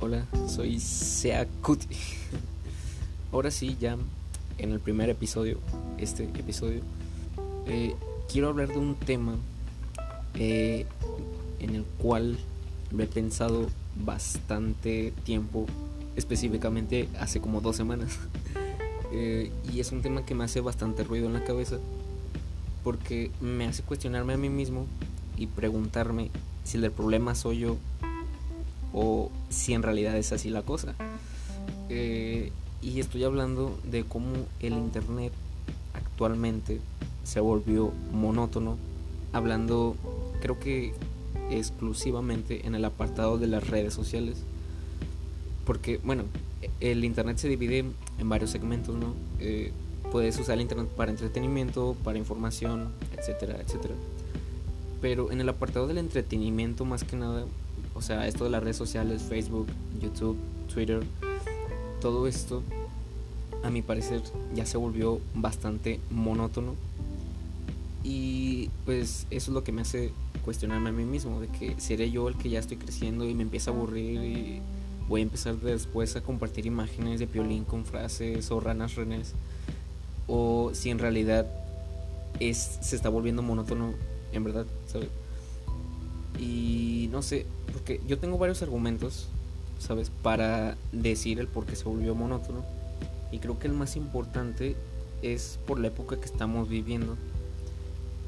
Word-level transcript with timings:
Hola, 0.00 0.26
soy 0.48 0.80
Seacuti. 0.80 1.86
Ahora 3.30 3.52
sí, 3.52 3.76
ya 3.78 3.96
en 4.58 4.72
el 4.72 4.80
primer 4.80 5.08
episodio, 5.08 5.60
este 5.98 6.24
episodio, 6.24 6.80
eh, 7.68 7.94
quiero 8.28 8.48
hablar 8.48 8.66
de 8.66 8.78
un 8.78 8.96
tema 8.96 9.36
eh, 10.34 10.84
en 11.60 11.76
el 11.76 11.84
cual 11.84 12.36
lo 12.90 13.04
he 13.04 13.06
pensado 13.06 13.68
bastante 14.04 15.12
tiempo, 15.22 15.66
específicamente 16.16 17.08
hace 17.20 17.40
como 17.40 17.60
dos 17.60 17.76
semanas. 17.76 18.18
Eh, 19.10 19.50
y 19.72 19.80
es 19.80 19.90
un 19.90 20.02
tema 20.02 20.26
que 20.26 20.34
me 20.34 20.44
hace 20.44 20.60
bastante 20.60 21.02
ruido 21.02 21.28
en 21.28 21.32
la 21.32 21.42
cabeza 21.42 21.78
porque 22.88 23.30
me 23.42 23.66
hace 23.66 23.82
cuestionarme 23.82 24.32
a 24.32 24.38
mí 24.38 24.48
mismo 24.48 24.86
y 25.36 25.46
preguntarme 25.46 26.30
si 26.64 26.78
el 26.78 26.90
problema 26.90 27.34
soy 27.34 27.58
yo 27.58 27.76
o 28.94 29.30
si 29.50 29.74
en 29.74 29.82
realidad 29.82 30.16
es 30.16 30.32
así 30.32 30.48
la 30.48 30.62
cosa. 30.62 30.94
Eh, 31.90 32.50
y 32.80 32.98
estoy 33.00 33.24
hablando 33.24 33.78
de 33.84 34.04
cómo 34.04 34.32
el 34.60 34.72
Internet 34.72 35.34
actualmente 35.92 36.80
se 37.24 37.40
volvió 37.40 37.92
monótono, 38.10 38.78
hablando 39.34 39.94
creo 40.40 40.58
que 40.58 40.94
exclusivamente 41.50 42.66
en 42.66 42.74
el 42.74 42.86
apartado 42.86 43.36
de 43.36 43.48
las 43.48 43.68
redes 43.68 43.92
sociales. 43.92 44.38
Porque, 45.66 46.00
bueno, 46.02 46.24
el 46.80 47.04
Internet 47.04 47.36
se 47.36 47.48
divide 47.48 47.84
en 48.18 48.28
varios 48.30 48.48
segmentos, 48.48 48.94
¿no? 48.96 49.12
Eh, 49.40 49.72
puedes 50.10 50.38
usar 50.38 50.54
el 50.54 50.62
Internet 50.62 50.88
para 50.88 51.10
entretenimiento, 51.10 51.96
para 52.04 52.18
información, 52.18 52.88
etcétera, 53.16 53.56
etcétera. 53.60 53.94
Pero 55.00 55.30
en 55.30 55.40
el 55.40 55.48
apartado 55.48 55.86
del 55.86 55.98
entretenimiento, 55.98 56.84
más 56.84 57.04
que 57.04 57.16
nada, 57.16 57.44
o 57.94 58.02
sea, 58.02 58.26
esto 58.26 58.44
de 58.44 58.50
las 58.50 58.62
redes 58.62 58.76
sociales, 58.76 59.22
Facebook, 59.22 59.68
YouTube, 60.00 60.36
Twitter, 60.72 61.00
todo 62.00 62.26
esto, 62.26 62.62
a 63.62 63.70
mi 63.70 63.82
parecer, 63.82 64.22
ya 64.54 64.66
se 64.66 64.76
volvió 64.76 65.20
bastante 65.34 66.00
monótono. 66.10 66.74
Y 68.04 68.70
pues 68.84 69.26
eso 69.30 69.50
es 69.50 69.54
lo 69.54 69.64
que 69.64 69.72
me 69.72 69.82
hace 69.82 70.12
cuestionarme 70.44 70.90
a 70.90 70.92
mí 70.92 71.04
mismo, 71.04 71.40
de 71.40 71.48
que 71.48 71.74
seré 71.78 72.10
yo 72.10 72.28
el 72.28 72.36
que 72.36 72.48
ya 72.48 72.58
estoy 72.58 72.76
creciendo 72.76 73.28
y 73.28 73.34
me 73.34 73.42
empieza 73.42 73.70
a 73.70 73.74
aburrir 73.74 74.22
y 74.22 74.62
voy 75.08 75.20
a 75.20 75.24
empezar 75.24 75.56
después 75.56 76.16
a 76.16 76.22
compartir 76.22 76.66
imágenes 76.66 77.18
de 77.18 77.26
piolín 77.26 77.64
con 77.64 77.84
frases 77.84 78.50
o 78.50 78.60
ranas 78.60 78.94
renés. 78.94 79.34
O 80.28 80.70
si 80.74 80.90
en 80.90 80.98
realidad 80.98 81.46
es, 82.38 82.78
se 82.80 82.94
está 82.94 83.08
volviendo 83.08 83.42
monótono, 83.42 83.94
en 84.32 84.44
verdad, 84.44 84.66
¿sabes? 84.86 85.08
Y 86.38 87.08
no 87.10 87.22
sé, 87.22 87.46
porque 87.72 88.00
yo 88.06 88.18
tengo 88.18 88.38
varios 88.38 88.62
argumentos, 88.62 89.28
¿sabes? 89.78 90.10
Para 90.22 90.76
decir 90.92 91.40
el 91.40 91.48
por 91.48 91.66
qué 91.66 91.74
se 91.74 91.84
volvió 91.84 92.14
monótono. 92.14 92.64
Y 93.32 93.38
creo 93.38 93.58
que 93.58 93.66
el 93.66 93.74
más 93.74 93.96
importante 93.96 94.76
es 95.22 95.58
por 95.66 95.80
la 95.80 95.88
época 95.88 96.16
que 96.16 96.26
estamos 96.26 96.68
viviendo. 96.68 97.16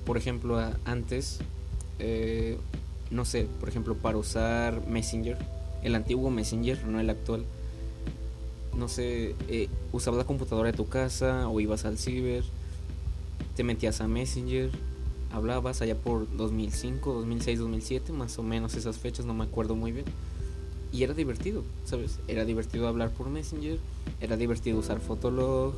Por 0.04 0.16
ejemplo, 0.16 0.58
antes, 0.84 1.38
eh, 1.98 2.58
no 3.10 3.24
sé, 3.24 3.46
por 3.60 3.68
ejemplo, 3.68 3.94
para 3.94 4.18
usar 4.18 4.86
Messenger, 4.86 5.38
el 5.82 5.94
antiguo 5.94 6.30
Messenger, 6.30 6.84
no 6.86 7.00
el 7.00 7.10
actual. 7.10 7.44
No 8.80 8.88
sé, 8.88 9.36
eh, 9.48 9.68
usabas 9.92 10.16
la 10.16 10.24
computadora 10.24 10.70
de 10.70 10.76
tu 10.76 10.88
casa 10.88 11.50
o 11.50 11.60
ibas 11.60 11.84
al 11.84 11.98
ciber, 11.98 12.42
te 13.54 13.62
metías 13.62 14.00
a 14.00 14.08
Messenger, 14.08 14.70
hablabas 15.30 15.82
allá 15.82 15.94
por 15.96 16.34
2005, 16.34 17.12
2006, 17.12 17.58
2007, 17.58 18.12
más 18.14 18.38
o 18.38 18.42
menos 18.42 18.76
esas 18.76 18.96
fechas, 18.96 19.26
no 19.26 19.34
me 19.34 19.44
acuerdo 19.44 19.76
muy 19.76 19.92
bien. 19.92 20.06
Y 20.94 21.02
era 21.02 21.12
divertido, 21.12 21.62
¿sabes? 21.84 22.20
Era 22.26 22.46
divertido 22.46 22.88
hablar 22.88 23.10
por 23.10 23.28
Messenger, 23.28 23.78
era 24.18 24.38
divertido 24.38 24.78
usar 24.78 24.98
Fotolog. 25.00 25.74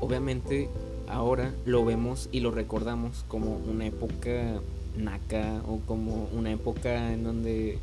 Obviamente 0.00 0.70
ahora 1.08 1.52
lo 1.66 1.84
vemos 1.84 2.30
y 2.32 2.40
lo 2.40 2.50
recordamos 2.50 3.26
como 3.28 3.58
una 3.58 3.84
época 3.84 4.62
naca 4.96 5.60
o 5.68 5.80
como 5.80 6.30
una 6.32 6.50
época 6.50 7.12
en 7.12 7.24
donde 7.24 7.78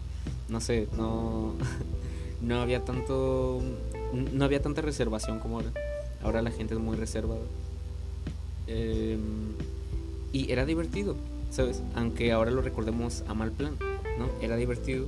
no 0.49 0.59
sé, 0.59 0.87
no, 0.97 1.53
no 2.41 2.61
había 2.61 2.83
tanto, 2.83 3.61
no 4.13 4.45
había 4.45 4.61
tanta 4.61 4.81
reservación 4.81 5.39
como 5.39 5.57
ahora. 5.57 5.71
Ahora 6.21 6.41
la 6.41 6.51
gente 6.51 6.73
es 6.73 6.79
muy 6.79 6.95
reservada. 6.95 7.41
Em, 8.67 9.53
y 10.31 10.51
era 10.51 10.65
divertido, 10.65 11.15
¿sabes? 11.51 11.81
Aunque 11.95 12.31
ahora 12.31 12.51
lo 12.51 12.61
recordemos 12.61 13.23
a 13.27 13.33
mal 13.33 13.51
plan, 13.51 13.77
¿no? 14.17 14.29
Era 14.41 14.55
divertido. 14.55 15.07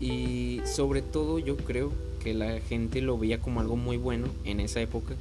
Y 0.00 0.60
sobre 0.64 1.02
todo 1.02 1.38
yo 1.38 1.56
creo 1.56 1.92
que 2.22 2.34
la 2.34 2.60
gente 2.60 3.00
lo 3.00 3.18
veía 3.18 3.40
como 3.40 3.60
algo 3.60 3.76
muy 3.76 3.96
bueno 3.96 4.28
en 4.44 4.60
esa 4.60 4.80
época. 4.80 5.14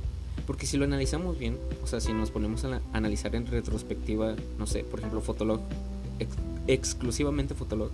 Porque 0.46 0.66
si 0.66 0.78
lo 0.78 0.86
analizamos 0.86 1.38
bien, 1.38 1.58
o 1.84 1.88
sea, 1.88 2.00
si 2.00 2.14
nos 2.14 2.32
ponemos 2.32 2.64
a 2.66 2.82
analizar 2.94 3.36
en 3.36 3.46
retrospectiva, 3.48 4.36
no 4.58 4.68
sé, 4.68 4.84
por 4.84 5.00
ejemplo, 5.00 5.22
Fotolog, 5.22 5.62
exclusivamente 6.68 7.54
Fotolog, 7.54 7.92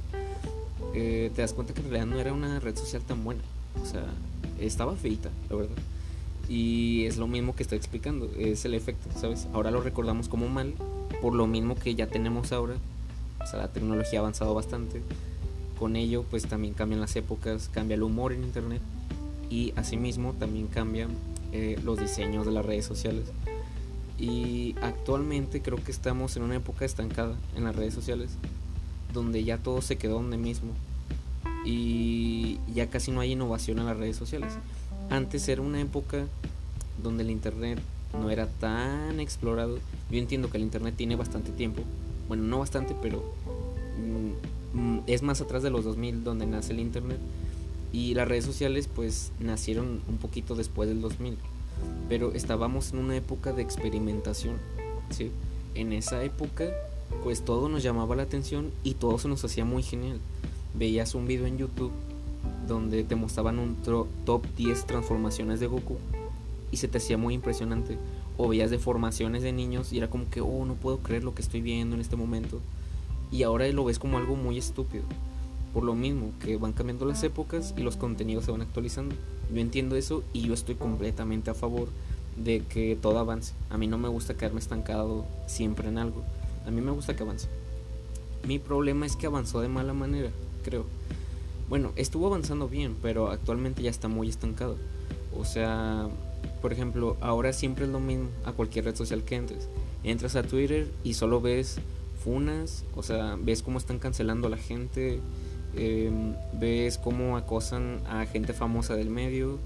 eh, 0.93 1.31
te 1.35 1.41
das 1.41 1.53
cuenta 1.53 1.73
que 1.73 1.81
en 1.81 1.89
realidad 1.89 2.15
no 2.15 2.19
era 2.19 2.33
una 2.33 2.59
red 2.59 2.75
social 2.75 3.01
tan 3.01 3.23
buena. 3.23 3.41
O 3.81 3.85
sea, 3.85 4.05
estaba 4.59 4.95
feita, 4.95 5.29
la 5.49 5.55
verdad. 5.55 5.77
Y 6.49 7.05
es 7.05 7.17
lo 7.17 7.27
mismo 7.27 7.55
que 7.55 7.63
estoy 7.63 7.77
explicando, 7.77 8.29
es 8.37 8.63
el 8.65 8.73
efecto, 8.73 9.09
¿sabes? 9.19 9.47
Ahora 9.53 9.71
lo 9.71 9.81
recordamos 9.81 10.29
como 10.29 10.47
mal, 10.47 10.73
por 11.21 11.33
lo 11.33 11.47
mismo 11.47 11.75
que 11.75 11.95
ya 11.95 12.07
tenemos 12.07 12.51
ahora. 12.51 12.75
O 13.41 13.45
sea, 13.45 13.59
la 13.59 13.73
tecnología 13.73 14.19
ha 14.19 14.21
avanzado 14.21 14.53
bastante. 14.53 15.01
Con 15.77 15.95
ello, 15.95 16.23
pues 16.29 16.47
también 16.47 16.73
cambian 16.73 17.01
las 17.01 17.15
épocas, 17.15 17.69
cambia 17.73 17.95
el 17.95 18.03
humor 18.03 18.33
en 18.33 18.43
Internet 18.43 18.81
y 19.49 19.73
asimismo 19.75 20.33
también 20.33 20.67
cambian 20.67 21.09
eh, 21.51 21.79
los 21.83 21.99
diseños 21.99 22.45
de 22.45 22.51
las 22.51 22.65
redes 22.65 22.85
sociales. 22.85 23.25
Y 24.17 24.75
actualmente 24.81 25.61
creo 25.61 25.83
que 25.83 25.91
estamos 25.91 26.35
en 26.37 26.43
una 26.43 26.55
época 26.55 26.85
estancada 26.85 27.35
en 27.55 27.65
las 27.65 27.75
redes 27.75 27.93
sociales 27.93 28.31
donde 29.13 29.43
ya 29.43 29.57
todo 29.57 29.81
se 29.81 29.97
quedó 29.97 30.15
donde 30.15 30.37
mismo 30.37 30.71
y 31.67 32.59
ya 32.73 32.89
casi 32.89 33.11
no 33.11 33.19
hay 33.19 33.33
innovación 33.33 33.79
en 33.79 33.87
las 33.87 33.97
redes 33.97 34.15
sociales. 34.15 34.53
Antes 35.09 35.49
era 35.49 35.61
una 35.61 35.81
época 35.81 36.25
donde 37.03 37.23
el 37.23 37.29
internet 37.29 37.79
no 38.13 38.29
era 38.29 38.47
tan 38.47 39.19
explorado. 39.19 39.77
Yo 40.09 40.17
entiendo 40.17 40.49
que 40.49 40.55
el 40.55 40.63
internet 40.63 40.93
tiene 40.95 41.17
bastante 41.17 41.51
tiempo, 41.51 41.81
bueno, 42.29 42.43
no 42.43 42.59
bastante, 42.59 42.95
pero 43.01 43.21
mm, 43.97 44.79
mm, 44.79 44.99
es 45.07 45.23
más 45.23 45.41
atrás 45.41 45.61
de 45.61 45.69
los 45.69 45.83
2000 45.83 46.23
donde 46.23 46.45
nace 46.45 46.71
el 46.71 46.79
internet 46.79 47.19
y 47.91 48.13
las 48.13 48.29
redes 48.29 48.45
sociales 48.45 48.87
pues 48.87 49.33
nacieron 49.41 50.01
un 50.07 50.17
poquito 50.17 50.55
después 50.55 50.87
del 50.87 51.01
2000, 51.01 51.37
pero 52.07 52.31
estábamos 52.31 52.93
en 52.93 52.99
una 52.99 53.17
época 53.17 53.51
de 53.51 53.61
experimentación, 53.61 54.55
¿sí? 55.09 55.31
En 55.75 55.91
esa 55.91 56.23
época 56.23 56.69
pues 57.25 57.43
todo 57.43 57.67
nos 57.67 57.83
llamaba 57.83 58.15
la 58.15 58.23
atención 58.23 58.71
y 58.85 58.93
todo 58.93 59.19
se 59.19 59.27
nos 59.27 59.43
hacía 59.43 59.65
muy 59.65 59.83
genial. 59.83 60.21
Veías 60.77 61.15
un 61.15 61.25
video 61.25 61.47
en 61.47 61.57
YouTube 61.57 61.91
donde 62.67 63.03
te 63.03 63.15
mostraban 63.15 63.57
un 63.57 63.75
top 64.25 64.45
10 64.55 64.85
transformaciones 64.85 65.59
de 65.59 65.67
Goku 65.67 65.97
y 66.71 66.77
se 66.77 66.87
te 66.87 66.99
hacía 66.99 67.17
muy 67.17 67.33
impresionante. 67.33 67.97
O 68.37 68.47
veías 68.47 68.69
deformaciones 68.69 69.41
de 69.41 69.51
niños 69.51 69.91
y 69.91 69.97
era 69.97 70.09
como 70.09 70.29
que, 70.29 70.41
oh, 70.41 70.65
no 70.65 70.75
puedo 70.75 70.99
creer 70.99 71.23
lo 71.23 71.33
que 71.33 71.41
estoy 71.41 71.61
viendo 71.61 71.95
en 71.95 72.01
este 72.01 72.15
momento. 72.15 72.59
Y 73.31 73.41
ahora 73.41 73.67
lo 73.69 73.85
ves 73.85 73.97
como 73.97 74.17
algo 74.17 74.35
muy 74.35 74.59
estúpido. 74.59 75.03
Por 75.73 75.83
lo 75.83 75.95
mismo, 75.95 76.31
que 76.39 76.57
van 76.57 76.73
cambiando 76.73 77.05
las 77.05 77.23
épocas 77.23 77.73
y 77.75 77.81
los 77.81 77.97
contenidos 77.97 78.45
se 78.45 78.51
van 78.51 78.61
actualizando. 78.61 79.15
Yo 79.51 79.59
entiendo 79.59 79.95
eso 79.95 80.23
y 80.33 80.41
yo 80.41 80.53
estoy 80.53 80.75
completamente 80.75 81.49
a 81.49 81.55
favor 81.55 81.87
de 82.35 82.59
que 82.69 82.95
todo 83.01 83.17
avance. 83.17 83.53
A 83.71 83.77
mí 83.79 83.87
no 83.87 83.97
me 83.97 84.09
gusta 84.09 84.35
quedarme 84.35 84.59
estancado 84.59 85.25
siempre 85.47 85.87
en 85.87 85.97
algo. 85.97 86.23
A 86.67 86.71
mí 86.71 86.81
me 86.81 86.91
gusta 86.91 87.15
que 87.15 87.23
avance. 87.23 87.47
Mi 88.45 88.59
problema 88.59 89.05
es 89.05 89.15
que 89.15 89.25
avanzó 89.25 89.61
de 89.61 89.67
mala 89.67 89.93
manera, 89.93 90.29
creo. 90.67 90.85
Bueno, 91.69 91.93
estuvo 91.95 92.27
avanzando 92.27 92.67
bien, 92.67 92.95
pero 93.01 93.31
actualmente 93.31 93.81
ya 93.81 93.89
está 93.89 94.09
muy 94.09 94.27
estancado. 94.27 94.77
O 95.37 95.45
sea, 95.45 96.09
por 96.61 96.73
ejemplo, 96.73 97.15
ahora 97.21 97.53
siempre 97.53 97.85
es 97.85 97.91
lo 97.91 97.99
mismo 97.99 98.27
a 98.43 98.51
cualquier 98.51 98.85
red 98.85 98.95
social 98.95 99.23
que 99.23 99.35
entres. 99.35 99.69
Entras 100.03 100.35
a 100.35 100.43
Twitter 100.43 100.89
y 101.03 101.13
solo 101.13 101.39
ves 101.39 101.79
funas, 102.23 102.83
o 102.95 103.03
sea, 103.03 103.37
ves 103.41 103.61
cómo 103.61 103.77
están 103.77 103.99
cancelando 103.99 104.47
a 104.47 104.49
la 104.49 104.57
gente, 104.57 105.19
em, 105.75 106.35
ves 106.53 106.97
cómo 106.97 107.37
acosan 107.37 108.01
a 108.09 108.25
gente 108.25 108.53
famosa 108.53 108.95
del 108.95 109.09
medio 109.09 109.57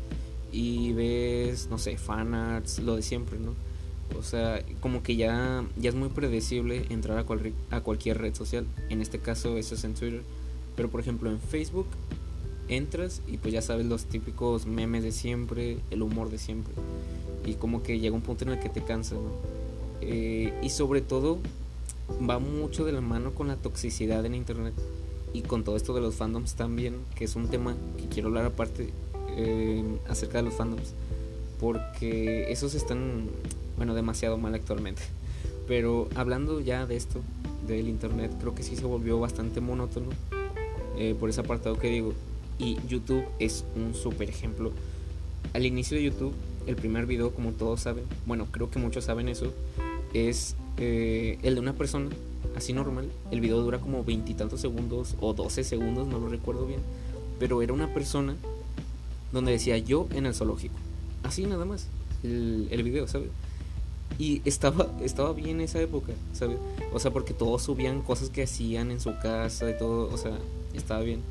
y 0.51 0.93
ves, 0.93 1.67
no 1.69 1.77
sé, 1.77 1.97
fanarts, 1.97 2.79
lo 2.79 2.95
de 2.95 3.01
siempre, 3.01 3.39
¿no? 3.39 3.53
O 4.19 4.23
sea, 4.23 4.61
como 4.81 5.01
que 5.03 5.15
ya, 5.15 5.63
ya 5.77 5.89
es 5.89 5.95
muy 5.95 6.09
predecible 6.09 6.85
entrar 6.89 7.17
a, 7.17 7.75
a 7.75 7.81
cualquier 7.81 8.17
red 8.17 8.35
social. 8.35 8.65
En 8.89 9.01
este 9.01 9.19
caso 9.19 9.57
eso 9.57 9.75
es 9.75 9.83
en 9.83 9.93
Twitter. 9.93 10.23
Pero 10.81 10.89
por 10.89 11.01
ejemplo 11.01 11.29
en 11.29 11.39
Facebook 11.39 11.85
entras 12.67 13.21
y 13.27 13.37
pues 13.37 13.53
ya 13.53 13.61
sabes 13.61 13.85
los 13.85 14.05
típicos 14.05 14.65
memes 14.65 15.03
de 15.03 15.11
siempre, 15.11 15.77
el 15.91 16.01
humor 16.01 16.31
de 16.31 16.39
siempre. 16.39 16.73
Y 17.45 17.53
como 17.53 17.83
que 17.83 17.99
llega 17.99 18.15
un 18.15 18.23
punto 18.23 18.45
en 18.45 18.49
el 18.49 18.59
que 18.59 18.69
te 18.69 18.81
cansa, 18.81 19.13
¿no? 19.13 19.29
Eh, 20.01 20.51
y 20.63 20.69
sobre 20.71 21.01
todo 21.01 21.37
va 22.27 22.39
mucho 22.39 22.83
de 22.83 22.93
la 22.93 23.01
mano 23.01 23.35
con 23.35 23.47
la 23.47 23.57
toxicidad 23.57 24.25
en 24.25 24.33
internet 24.33 24.73
y 25.33 25.43
con 25.43 25.63
todo 25.63 25.75
esto 25.75 25.93
de 25.93 26.01
los 26.01 26.15
fandoms 26.15 26.55
también, 26.55 26.95
que 27.13 27.25
es 27.25 27.35
un 27.35 27.47
tema 27.47 27.75
que 27.99 28.07
quiero 28.07 28.29
hablar 28.29 28.45
aparte 28.45 28.89
eh, 29.37 29.83
acerca 30.09 30.39
de 30.39 30.45
los 30.45 30.55
fandoms, 30.55 30.95
porque 31.59 32.51
esos 32.51 32.73
están, 32.73 33.27
bueno, 33.77 33.93
demasiado 33.93 34.39
mal 34.39 34.55
actualmente. 34.55 35.03
Pero 35.67 36.09
hablando 36.15 36.59
ya 36.59 36.87
de 36.87 36.95
esto, 36.95 37.21
del 37.67 37.87
internet, 37.87 38.31
creo 38.39 38.55
que 38.55 38.63
sí 38.63 38.75
se 38.75 38.85
volvió 38.85 39.19
bastante 39.19 39.61
monótono 39.61 40.09
eh, 41.01 41.15
por 41.19 41.31
ese 41.31 41.41
apartado 41.41 41.79
que 41.79 41.89
digo. 41.89 42.13
Y 42.59 42.77
YouTube 42.87 43.25
es 43.39 43.65
un 43.75 43.95
super 43.95 44.29
ejemplo. 44.29 44.71
Al 45.53 45.65
inicio 45.65 45.97
de 45.97 46.03
YouTube, 46.03 46.31
el 46.67 46.75
primer 46.75 47.07
video, 47.07 47.33
como 47.33 47.53
todos 47.53 47.81
saben, 47.81 48.03
bueno, 48.27 48.45
creo 48.51 48.69
que 48.69 48.77
muchos 48.77 49.05
saben 49.05 49.27
eso, 49.27 49.51
es 50.13 50.55
eh, 50.77 51.39
el 51.41 51.55
de 51.55 51.59
una 51.59 51.73
persona, 51.73 52.11
así 52.55 52.71
normal. 52.73 53.09
El 53.31 53.41
video 53.41 53.61
dura 53.61 53.79
como 53.79 54.03
veintitantos 54.03 54.61
segundos 54.61 55.15
o 55.19 55.33
12 55.33 55.63
segundos, 55.63 56.07
no 56.07 56.19
lo 56.19 56.29
recuerdo 56.29 56.67
bien. 56.67 56.81
Pero 57.39 57.63
era 57.63 57.73
una 57.73 57.91
persona 57.91 58.35
donde 59.31 59.53
decía 59.53 59.79
yo 59.79 60.07
en 60.13 60.27
el 60.27 60.35
zoológico. 60.35 60.75
Así 61.23 61.47
nada 61.47 61.65
más, 61.65 61.87
el, 62.21 62.67
el 62.69 62.83
video, 62.83 63.07
¿sabes? 63.07 63.29
Y 64.19 64.43
estaba, 64.45 64.91
estaba 65.01 65.33
bien 65.33 65.61
esa 65.61 65.81
época, 65.81 66.13
¿sabes? 66.33 66.57
O 66.93 66.99
sea, 66.99 67.09
porque 67.09 67.33
todos 67.33 67.63
subían 67.63 68.03
cosas 68.03 68.29
que 68.29 68.43
hacían 68.43 68.91
en 68.91 68.99
su 68.99 69.17
casa 69.17 69.71
y 69.71 69.79
todo, 69.79 70.13
o 70.13 70.17
sea, 70.17 70.37
estaba 70.77 71.01
bien. 71.01 71.21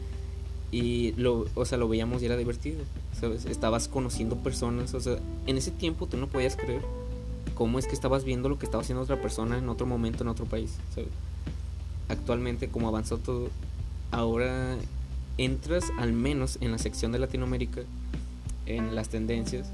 Y 0.73 1.13
lo, 1.13 1.47
o 1.55 1.65
sea, 1.65 1.79
lo 1.79 1.89
veíamos 1.89 2.23
y 2.23 2.27
era 2.27 2.37
divertido, 2.37 2.79
¿sabes? 3.19 3.45
Estabas 3.47 3.89
conociendo 3.89 4.37
personas, 4.37 4.95
o 4.95 5.01
sea, 5.01 5.19
en 5.47 5.57
ese 5.57 5.73
tiempo 5.73 6.07
tú 6.07 6.17
no 6.17 6.29
podías 6.29 6.57
creer 6.57 6.83
cómo 7.55 7.79
es 7.79 7.87
que 7.87 7.95
estabas 7.95 8.25
viendo 8.25 8.49
lo 8.49 8.59
que 8.59 8.67
estaba 8.67 8.83
haciendo 8.83 9.03
otra 9.03 9.21
persona 9.21 9.59
en 9.59 9.69
otro 9.69 9.87
momento, 9.87 10.23
en 10.23 10.29
otro 10.29 10.47
país. 10.47 10.77
Actualmente, 12.09 12.69
como 12.69 12.89
avanzó 12.89 13.19
todo, 13.19 13.49
ahora 14.13 14.77
entras 15.39 15.93
al 15.99 16.13
menos 16.13 16.59
en 16.61 16.71
la 16.71 16.79
sección 16.79 17.13
de 17.13 17.19
Latinoamérica, 17.19 17.83
en 18.67 18.95
las 18.95 19.09
tendencias, 19.09 19.71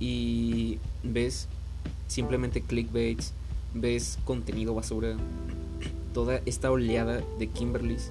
y 0.00 0.78
ves 1.02 1.48
simplemente 2.08 2.60
clickbaits, 2.60 3.32
ves 3.74 4.18
contenido 4.24 4.74
basura, 4.74 5.16
toda 6.12 6.40
esta 6.46 6.70
oleada 6.70 7.22
de 7.38 7.46
Kimberly's, 7.48 8.10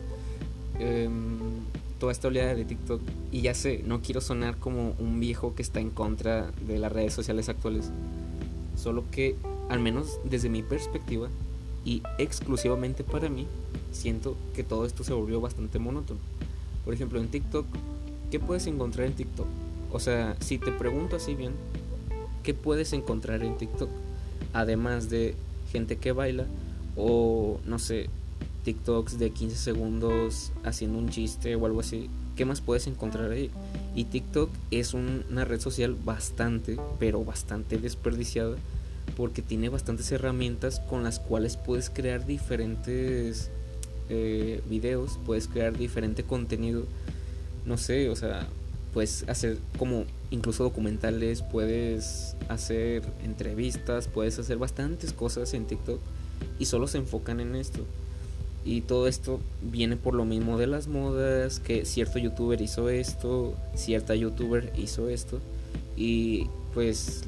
em, 0.79 1.39
toda 1.99 2.11
esta 2.11 2.27
oleada 2.27 2.55
de 2.55 2.65
TikTok. 2.65 3.01
Y 3.31 3.41
ya 3.41 3.53
sé, 3.53 3.83
no 3.85 4.01
quiero 4.01 4.21
sonar 4.21 4.57
como 4.57 4.95
un 4.99 5.19
viejo 5.19 5.53
que 5.55 5.61
está 5.61 5.79
en 5.79 5.91
contra 5.91 6.51
de 6.67 6.79
las 6.79 6.91
redes 6.91 7.13
sociales 7.13 7.49
actuales, 7.49 7.91
solo 8.75 9.03
que, 9.11 9.35
al 9.69 9.79
menos 9.79 10.19
desde 10.23 10.49
mi 10.49 10.63
perspectiva, 10.63 11.29
y 11.85 12.03
exclusivamente 12.17 13.03
para 13.03 13.29
mí, 13.29 13.47
siento 13.91 14.35
que 14.55 14.63
todo 14.63 14.85
esto 14.85 15.03
se 15.03 15.13
volvió 15.13 15.41
bastante 15.41 15.79
monótono. 15.79 16.19
Por 16.85 16.93
ejemplo, 16.93 17.19
en 17.19 17.27
TikTok, 17.27 17.65
¿qué 18.29 18.39
puedes 18.39 18.67
encontrar 18.67 19.07
en 19.07 19.13
TikTok? 19.13 19.47
O 19.91 19.99
sea, 19.99 20.35
si 20.39 20.57
te 20.57 20.71
pregunto 20.71 21.15
así 21.15 21.35
bien, 21.35 21.53
¿qué 22.43 22.53
puedes 22.53 22.93
encontrar 22.93 23.43
en 23.43 23.57
TikTok? 23.57 23.89
Además 24.53 25.09
de 25.09 25.35
gente 25.71 25.97
que 25.97 26.11
baila 26.11 26.45
o 26.95 27.59
no 27.65 27.79
sé, 27.79 28.09
TikToks 28.63 29.19
de 29.19 29.31
15 29.31 29.55
segundos 29.55 30.51
haciendo 30.63 30.97
un 30.97 31.09
chiste 31.09 31.55
o 31.55 31.65
algo 31.65 31.79
así. 31.79 32.09
¿Qué 32.35 32.45
más 32.45 32.61
puedes 32.61 32.87
encontrar 32.87 33.31
ahí? 33.31 33.51
Y 33.95 34.05
TikTok 34.05 34.49
es 34.71 34.93
una 34.93 35.45
red 35.45 35.59
social 35.59 35.95
bastante, 35.95 36.77
pero 36.99 37.23
bastante 37.23 37.77
desperdiciada 37.77 38.55
porque 39.17 39.41
tiene 39.41 39.69
bastantes 39.69 40.11
herramientas 40.11 40.79
con 40.79 41.03
las 41.03 41.19
cuales 41.19 41.57
puedes 41.57 41.89
crear 41.89 42.25
diferentes 42.25 43.49
eh, 44.09 44.61
videos, 44.69 45.19
puedes 45.25 45.47
crear 45.47 45.77
diferente 45.77 46.23
contenido. 46.23 46.85
No 47.65 47.77
sé, 47.77 48.09
o 48.09 48.15
sea, 48.15 48.47
puedes 48.93 49.27
hacer 49.27 49.57
como 49.77 50.05
incluso 50.31 50.63
documentales, 50.63 51.41
puedes 51.41 52.35
hacer 52.49 53.03
entrevistas, 53.23 54.07
puedes 54.07 54.39
hacer 54.39 54.57
bastantes 54.57 55.13
cosas 55.13 55.53
en 55.53 55.65
TikTok 55.65 55.99
y 56.59 56.65
solo 56.65 56.87
se 56.87 56.97
enfocan 56.97 57.39
en 57.39 57.55
esto. 57.55 57.85
Y 58.63 58.81
todo 58.81 59.07
esto 59.07 59.39
viene 59.61 59.97
por 59.97 60.13
lo 60.13 60.23
mismo 60.23 60.57
de 60.57 60.67
las 60.67 60.87
modas, 60.87 61.59
que 61.59 61.85
cierto 61.85 62.19
youtuber 62.19 62.61
hizo 62.61 62.89
esto, 62.89 63.55
cierta 63.75 64.15
youtuber 64.15 64.71
hizo 64.77 65.09
esto. 65.09 65.39
Y 65.97 66.47
pues 66.73 67.23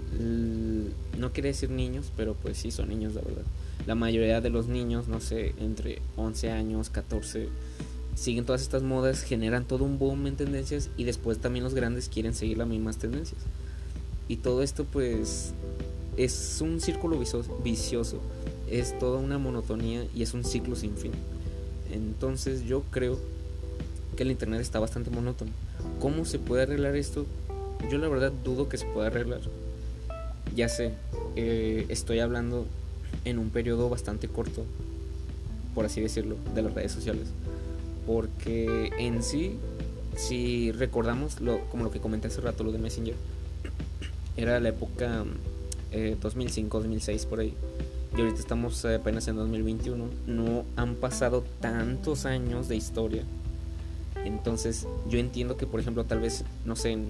no 1.17 1.33
quiere 1.33 1.49
decir 1.49 1.69
niños, 1.69 2.11
pero 2.15 2.35
pues 2.35 2.57
sí 2.57 2.71
son 2.71 2.89
niños, 2.89 3.15
la 3.15 3.21
verdad. 3.21 3.43
La 3.87 3.95
mayoría 3.95 4.41
de 4.41 4.49
los 4.49 4.67
niños, 4.67 5.07
no 5.07 5.19
sé, 5.19 5.53
entre 5.59 6.01
11 6.15 6.51
años, 6.51 6.89
14, 6.89 7.49
siguen 8.15 8.45
todas 8.45 8.61
estas 8.61 8.83
modas, 8.83 9.23
generan 9.23 9.65
todo 9.65 9.83
un 9.83 9.97
boom 9.97 10.27
en 10.27 10.35
tendencias 10.35 10.89
y 10.97 11.03
después 11.03 11.39
también 11.39 11.63
los 11.63 11.73
grandes 11.73 12.09
quieren 12.09 12.33
seguir 12.33 12.57
las 12.57 12.67
mismas 12.67 12.97
tendencias. 12.97 13.41
Y 14.27 14.37
todo 14.37 14.63
esto 14.63 14.85
pues 14.85 15.53
es 16.15 16.59
un 16.61 16.79
círculo 16.79 17.19
vicioso, 17.63 18.19
es 18.79 18.97
toda 18.99 19.19
una 19.19 19.37
monotonía 19.37 20.05
y 20.15 20.23
es 20.23 20.33
un 20.33 20.43
ciclo 20.43 20.75
sin 20.75 20.95
fin. 20.97 21.11
Entonces 21.91 22.63
yo 22.63 22.83
creo 22.91 23.19
que 24.15 24.23
el 24.23 24.31
internet 24.31 24.61
está 24.61 24.79
bastante 24.79 25.09
monótono. 25.09 25.51
¿Cómo 25.99 26.25
se 26.25 26.39
puede 26.39 26.63
arreglar 26.63 26.95
esto? 26.95 27.25
Yo 27.91 27.97
la 27.97 28.07
verdad 28.07 28.31
dudo 28.43 28.69
que 28.69 28.77
se 28.77 28.85
pueda 28.85 29.07
arreglar. 29.07 29.41
Ya 30.55 30.69
sé, 30.69 30.93
eh, 31.35 31.85
estoy 31.89 32.19
hablando 32.19 32.65
en 33.25 33.39
un 33.39 33.49
periodo 33.49 33.89
bastante 33.89 34.27
corto, 34.27 34.65
por 35.73 35.85
así 35.85 36.01
decirlo, 36.01 36.35
de 36.53 36.61
las 36.61 36.73
redes 36.73 36.91
sociales 36.91 37.27
porque 38.05 38.91
en 38.97 39.23
sí, 39.23 39.57
si 40.15 40.71
recordamos 40.71 41.37
como 41.71 41.83
lo 41.83 41.91
que 41.91 41.99
comenté 41.99 42.27
hace 42.27 42.41
rato, 42.41 42.63
lo 42.63 42.71
de 42.71 42.79
Messenger, 42.79 43.15
era 44.35 44.59
la 44.59 44.69
época 44.69 45.25
2005, 45.91 46.77
eh, 46.77 46.81
2006 46.81 47.25
por 47.25 47.39
ahí. 47.39 47.53
Y 48.15 48.21
ahorita 48.21 48.39
estamos 48.39 48.85
apenas 48.85 49.27
en 49.27 49.37
2021. 49.37 50.05
No 50.27 50.65
han 50.75 50.95
pasado 50.95 51.43
tantos 51.59 52.25
años 52.25 52.67
de 52.67 52.75
historia. 52.75 53.23
Entonces 54.23 54.87
yo 55.09 55.19
entiendo 55.19 55.57
que, 55.57 55.65
por 55.65 55.79
ejemplo, 55.79 56.03
tal 56.05 56.19
vez, 56.19 56.43
no 56.65 56.75
sé, 56.75 56.91
en 56.91 57.09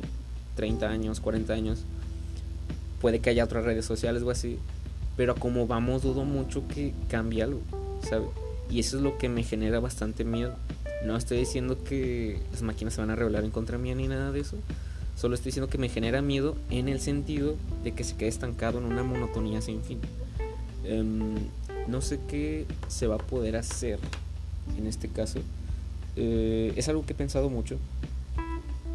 30 0.56 0.88
años, 0.88 1.20
40 1.20 1.54
años, 1.54 1.84
puede 3.02 3.20
que 3.20 3.30
haya 3.30 3.44
otras 3.44 3.66
redes 3.66 3.86
sociales 3.86 4.24
o 4.24 4.30
así. 4.30 4.60
Pero 5.18 5.36
como 5.36 5.68
vamos, 5.68 6.04
dudo 6.04 6.24
mucho 6.24 6.68
que 6.68 6.94
cambie 7.10 7.44
algo, 7.44 7.60
¿sabes? 8.08 8.30
Y 8.70 8.80
eso 8.80 8.98
es 8.98 9.04
lo 9.04 9.18
que 9.18 9.30
me 9.30 9.44
genera 9.44 9.80
bastante 9.80 10.24
miedo. 10.24 10.56
No 11.06 11.18
estoy 11.18 11.38
diciendo 11.38 11.84
que 11.84 12.40
las 12.52 12.62
máquinas 12.62 12.94
se 12.94 13.02
van 13.02 13.10
a 13.10 13.16
rebelar 13.16 13.44
en 13.44 13.52
contra 13.52 13.78
mía 13.78 13.94
ni 13.94 14.08
nada 14.08 14.32
de 14.32 14.40
eso. 14.40 14.58
Solo 15.16 15.36
estoy 15.36 15.50
diciendo 15.50 15.70
que 15.70 15.78
me 15.78 15.90
genera 15.90 16.22
miedo 16.22 16.56
en 16.72 16.88
el 16.88 17.00
sentido 17.00 17.56
de 17.84 17.92
que 17.92 18.04
se 18.04 18.16
quede 18.16 18.30
estancado 18.30 18.80
en 18.80 18.86
una 18.86 19.04
monotonía 19.04 19.62
sin 19.62 19.84
fin. 19.84 20.00
Em, 20.84 21.36
no 21.88 22.02
sé 22.02 22.20
qué 22.28 22.66
se 22.88 23.08
va 23.08 23.16
a 23.16 23.20
poder 23.20 23.56
hacer 23.56 24.00
en 24.78 24.88
este 24.88 25.08
caso. 25.08 25.40
Eh, 26.16 26.74
es 26.76 26.88
algo 26.90 27.06
que 27.06 27.14
he 27.14 27.16
pensado 27.16 27.50
mucho. 27.50 27.78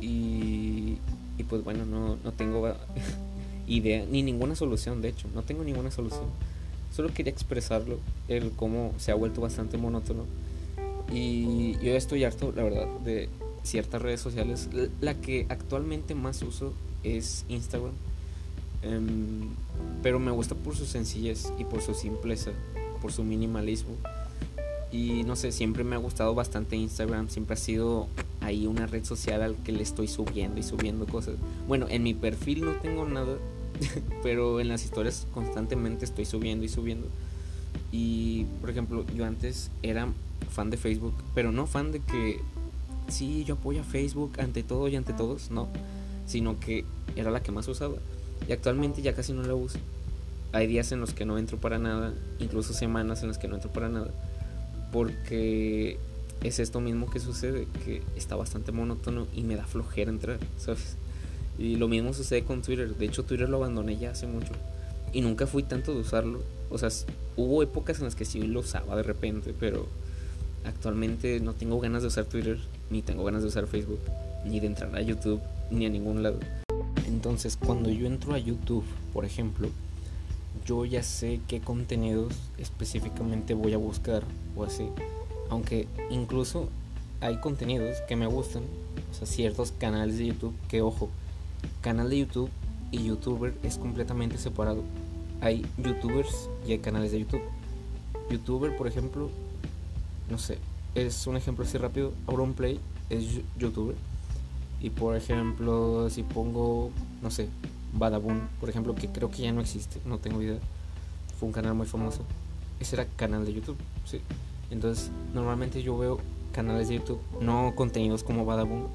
Y, 0.00 0.98
y 1.36 1.44
pues 1.48 1.64
bueno, 1.64 1.84
no, 1.84 2.16
no 2.22 2.32
tengo 2.32 2.72
idea 3.66 4.04
ni 4.10 4.22
ninguna 4.22 4.54
solución, 4.54 5.02
de 5.02 5.08
hecho. 5.08 5.28
No 5.34 5.42
tengo 5.42 5.64
ninguna 5.64 5.90
solución. 5.90 6.26
Solo 6.94 7.12
quería 7.12 7.32
expresarlo, 7.32 7.98
el 8.28 8.52
cómo 8.52 8.92
se 8.98 9.12
ha 9.12 9.14
vuelto 9.14 9.40
bastante 9.40 9.76
monótono 9.76 10.24
y 11.12 11.72
yo 11.78 11.94
estoy 11.94 12.24
harto, 12.24 12.52
la 12.54 12.62
verdad, 12.62 12.86
de 13.04 13.28
ciertas 13.62 14.02
redes 14.02 14.20
sociales. 14.20 14.68
La 15.00 15.14
que 15.14 15.46
actualmente 15.48 16.14
más 16.14 16.42
uso 16.42 16.74
es 17.02 17.44
Instagram. 17.48 17.92
Em, 18.82 19.50
pero 20.02 20.18
me 20.18 20.30
gusta 20.30 20.54
por 20.54 20.76
su 20.76 20.86
sencillez 20.86 21.52
y 21.58 21.64
por 21.64 21.82
su 21.82 21.94
simpleza, 21.94 22.52
por 23.00 23.12
su 23.12 23.24
minimalismo. 23.24 23.96
Y 24.90 25.22
no 25.24 25.36
sé, 25.36 25.52
siempre 25.52 25.84
me 25.84 25.96
ha 25.96 25.98
gustado 25.98 26.34
bastante 26.34 26.76
Instagram. 26.76 27.28
Siempre 27.28 27.54
ha 27.54 27.58
sido 27.58 28.08
ahí 28.40 28.66
una 28.66 28.86
red 28.86 29.04
social 29.04 29.42
al 29.42 29.56
que 29.56 29.72
le 29.72 29.82
estoy 29.82 30.08
subiendo 30.08 30.58
y 30.58 30.62
subiendo 30.62 31.06
cosas. 31.06 31.34
Bueno, 31.66 31.86
en 31.88 32.02
mi 32.02 32.14
perfil 32.14 32.64
no 32.64 32.72
tengo 32.72 33.04
nada, 33.04 33.36
pero 34.22 34.60
en 34.60 34.68
las 34.68 34.84
historias 34.84 35.26
constantemente 35.34 36.04
estoy 36.04 36.24
subiendo 36.24 36.64
y 36.64 36.68
subiendo. 36.68 37.08
Y 37.92 38.44
por 38.60 38.70
ejemplo, 38.70 39.04
yo 39.14 39.26
antes 39.26 39.70
era 39.82 40.08
fan 40.50 40.70
de 40.70 40.76
Facebook, 40.76 41.14
pero 41.34 41.52
no 41.52 41.66
fan 41.66 41.92
de 41.92 42.00
que 42.00 42.40
sí, 43.08 43.44
yo 43.44 43.54
apoyo 43.54 43.80
a 43.80 43.84
Facebook 43.84 44.32
ante 44.38 44.62
todo 44.62 44.88
y 44.88 44.96
ante 44.96 45.12
todos, 45.12 45.50
no, 45.50 45.68
sino 46.26 46.58
que 46.60 46.84
era 47.16 47.30
la 47.30 47.42
que 47.42 47.52
más 47.52 47.68
usaba. 47.68 47.96
Y 48.46 48.52
actualmente 48.52 49.02
ya 49.02 49.14
casi 49.14 49.32
no 49.32 49.42
la 49.42 49.54
uso. 49.54 49.78
Hay 50.52 50.66
días 50.66 50.92
en 50.92 51.00
los 51.00 51.12
que 51.12 51.24
no 51.24 51.38
entro 51.38 51.58
para 51.58 51.78
nada, 51.78 52.14
incluso 52.38 52.72
semanas 52.72 53.22
en 53.22 53.28
las 53.28 53.38
que 53.38 53.48
no 53.48 53.56
entro 53.56 53.70
para 53.70 53.88
nada, 53.88 54.10
porque 54.92 55.98
es 56.42 56.58
esto 56.58 56.80
mismo 56.80 57.10
que 57.10 57.20
sucede, 57.20 57.66
que 57.84 58.02
está 58.16 58.36
bastante 58.36 58.72
monótono 58.72 59.26
y 59.34 59.42
me 59.42 59.56
da 59.56 59.64
flojera 59.64 60.10
entrar, 60.10 60.38
¿sabes? 60.56 60.96
Y 61.58 61.76
lo 61.76 61.88
mismo 61.88 62.14
sucede 62.14 62.44
con 62.44 62.62
Twitter, 62.62 62.94
de 62.94 63.04
hecho 63.04 63.24
Twitter 63.24 63.48
lo 63.48 63.58
abandoné 63.58 63.98
ya 63.98 64.12
hace 64.12 64.26
mucho 64.26 64.52
y 65.12 65.20
nunca 65.20 65.46
fui 65.46 65.62
tanto 65.62 65.94
de 65.94 66.00
usarlo 66.00 66.42
O 66.70 66.78
sea, 66.78 66.90
hubo 67.36 67.62
épocas 67.62 67.98
en 67.98 68.04
las 68.04 68.14
que 68.14 68.24
sí 68.24 68.42
lo 68.42 68.60
usaba 68.60 68.96
de 68.96 69.02
repente, 69.02 69.54
pero 69.58 69.86
actualmente 70.64 71.40
no 71.40 71.54
tengo 71.54 71.80
ganas 71.80 72.02
de 72.02 72.08
usar 72.08 72.26
Twitter, 72.26 72.58
ni 72.90 73.02
tengo 73.02 73.24
ganas 73.24 73.42
de 73.42 73.48
usar 73.48 73.66
Facebook, 73.66 74.00
ni 74.44 74.60
de 74.60 74.66
entrar 74.66 74.94
a 74.94 75.00
YouTube, 75.00 75.40
ni 75.70 75.86
a 75.86 75.88
ningún 75.88 76.22
lado. 76.22 76.38
Entonces, 77.18 77.56
cuando 77.56 77.90
yo 77.90 78.06
entro 78.06 78.32
a 78.32 78.38
YouTube, 78.38 78.84
por 79.12 79.24
ejemplo, 79.24 79.70
yo 80.64 80.84
ya 80.84 81.02
sé 81.02 81.40
qué 81.48 81.60
contenidos 81.60 82.32
específicamente 82.58 83.54
voy 83.54 83.74
a 83.74 83.76
buscar 83.76 84.22
o 84.54 84.62
así. 84.62 84.88
Aunque 85.50 85.88
incluso 86.10 86.68
hay 87.20 87.38
contenidos 87.40 87.96
que 88.06 88.14
me 88.14 88.28
gustan, 88.28 88.62
o 89.10 89.14
sea, 89.14 89.26
ciertos 89.26 89.72
canales 89.72 90.16
de 90.18 90.26
YouTube 90.26 90.54
que, 90.68 90.80
ojo, 90.80 91.08
canal 91.80 92.08
de 92.08 92.20
YouTube 92.20 92.50
y 92.92 93.02
youtuber 93.02 93.52
es 93.64 93.78
completamente 93.78 94.38
separado. 94.38 94.84
Hay 95.40 95.66
youtubers 95.76 96.48
y 96.68 96.70
hay 96.70 96.78
canales 96.78 97.10
de 97.10 97.18
YouTube. 97.18 97.42
Youtuber, 98.30 98.76
por 98.76 98.86
ejemplo, 98.86 99.28
no 100.30 100.38
sé, 100.38 100.58
es 100.94 101.26
un 101.26 101.36
ejemplo 101.36 101.64
así 101.64 101.78
rápido. 101.78 102.12
Auronplay 102.28 102.78
es 103.10 103.40
youtuber. 103.58 103.96
Y 104.80 104.90
por 104.90 105.16
ejemplo, 105.16 106.08
si 106.10 106.22
pongo, 106.22 106.90
no 107.22 107.30
sé, 107.30 107.48
Badabun, 107.92 108.48
por 108.60 108.68
ejemplo, 108.68 108.94
que 108.94 109.08
creo 109.08 109.30
que 109.30 109.42
ya 109.42 109.52
no 109.52 109.60
existe, 109.60 110.00
no 110.04 110.18
tengo 110.18 110.40
idea. 110.42 110.58
Fue 111.38 111.48
un 111.48 111.52
canal 111.52 111.74
muy 111.74 111.86
famoso. 111.86 112.22
Ese 112.80 112.96
era 112.96 113.06
canal 113.16 113.44
de 113.44 113.54
YouTube, 113.54 113.76
sí. 114.04 114.20
Entonces, 114.70 115.10
normalmente 115.34 115.82
yo 115.82 115.96
veo 115.98 116.20
canales 116.52 116.88
de 116.88 116.96
YouTube, 116.96 117.20
no 117.40 117.72
contenidos 117.74 118.22
como 118.22 118.44
Badabun, 118.44 118.86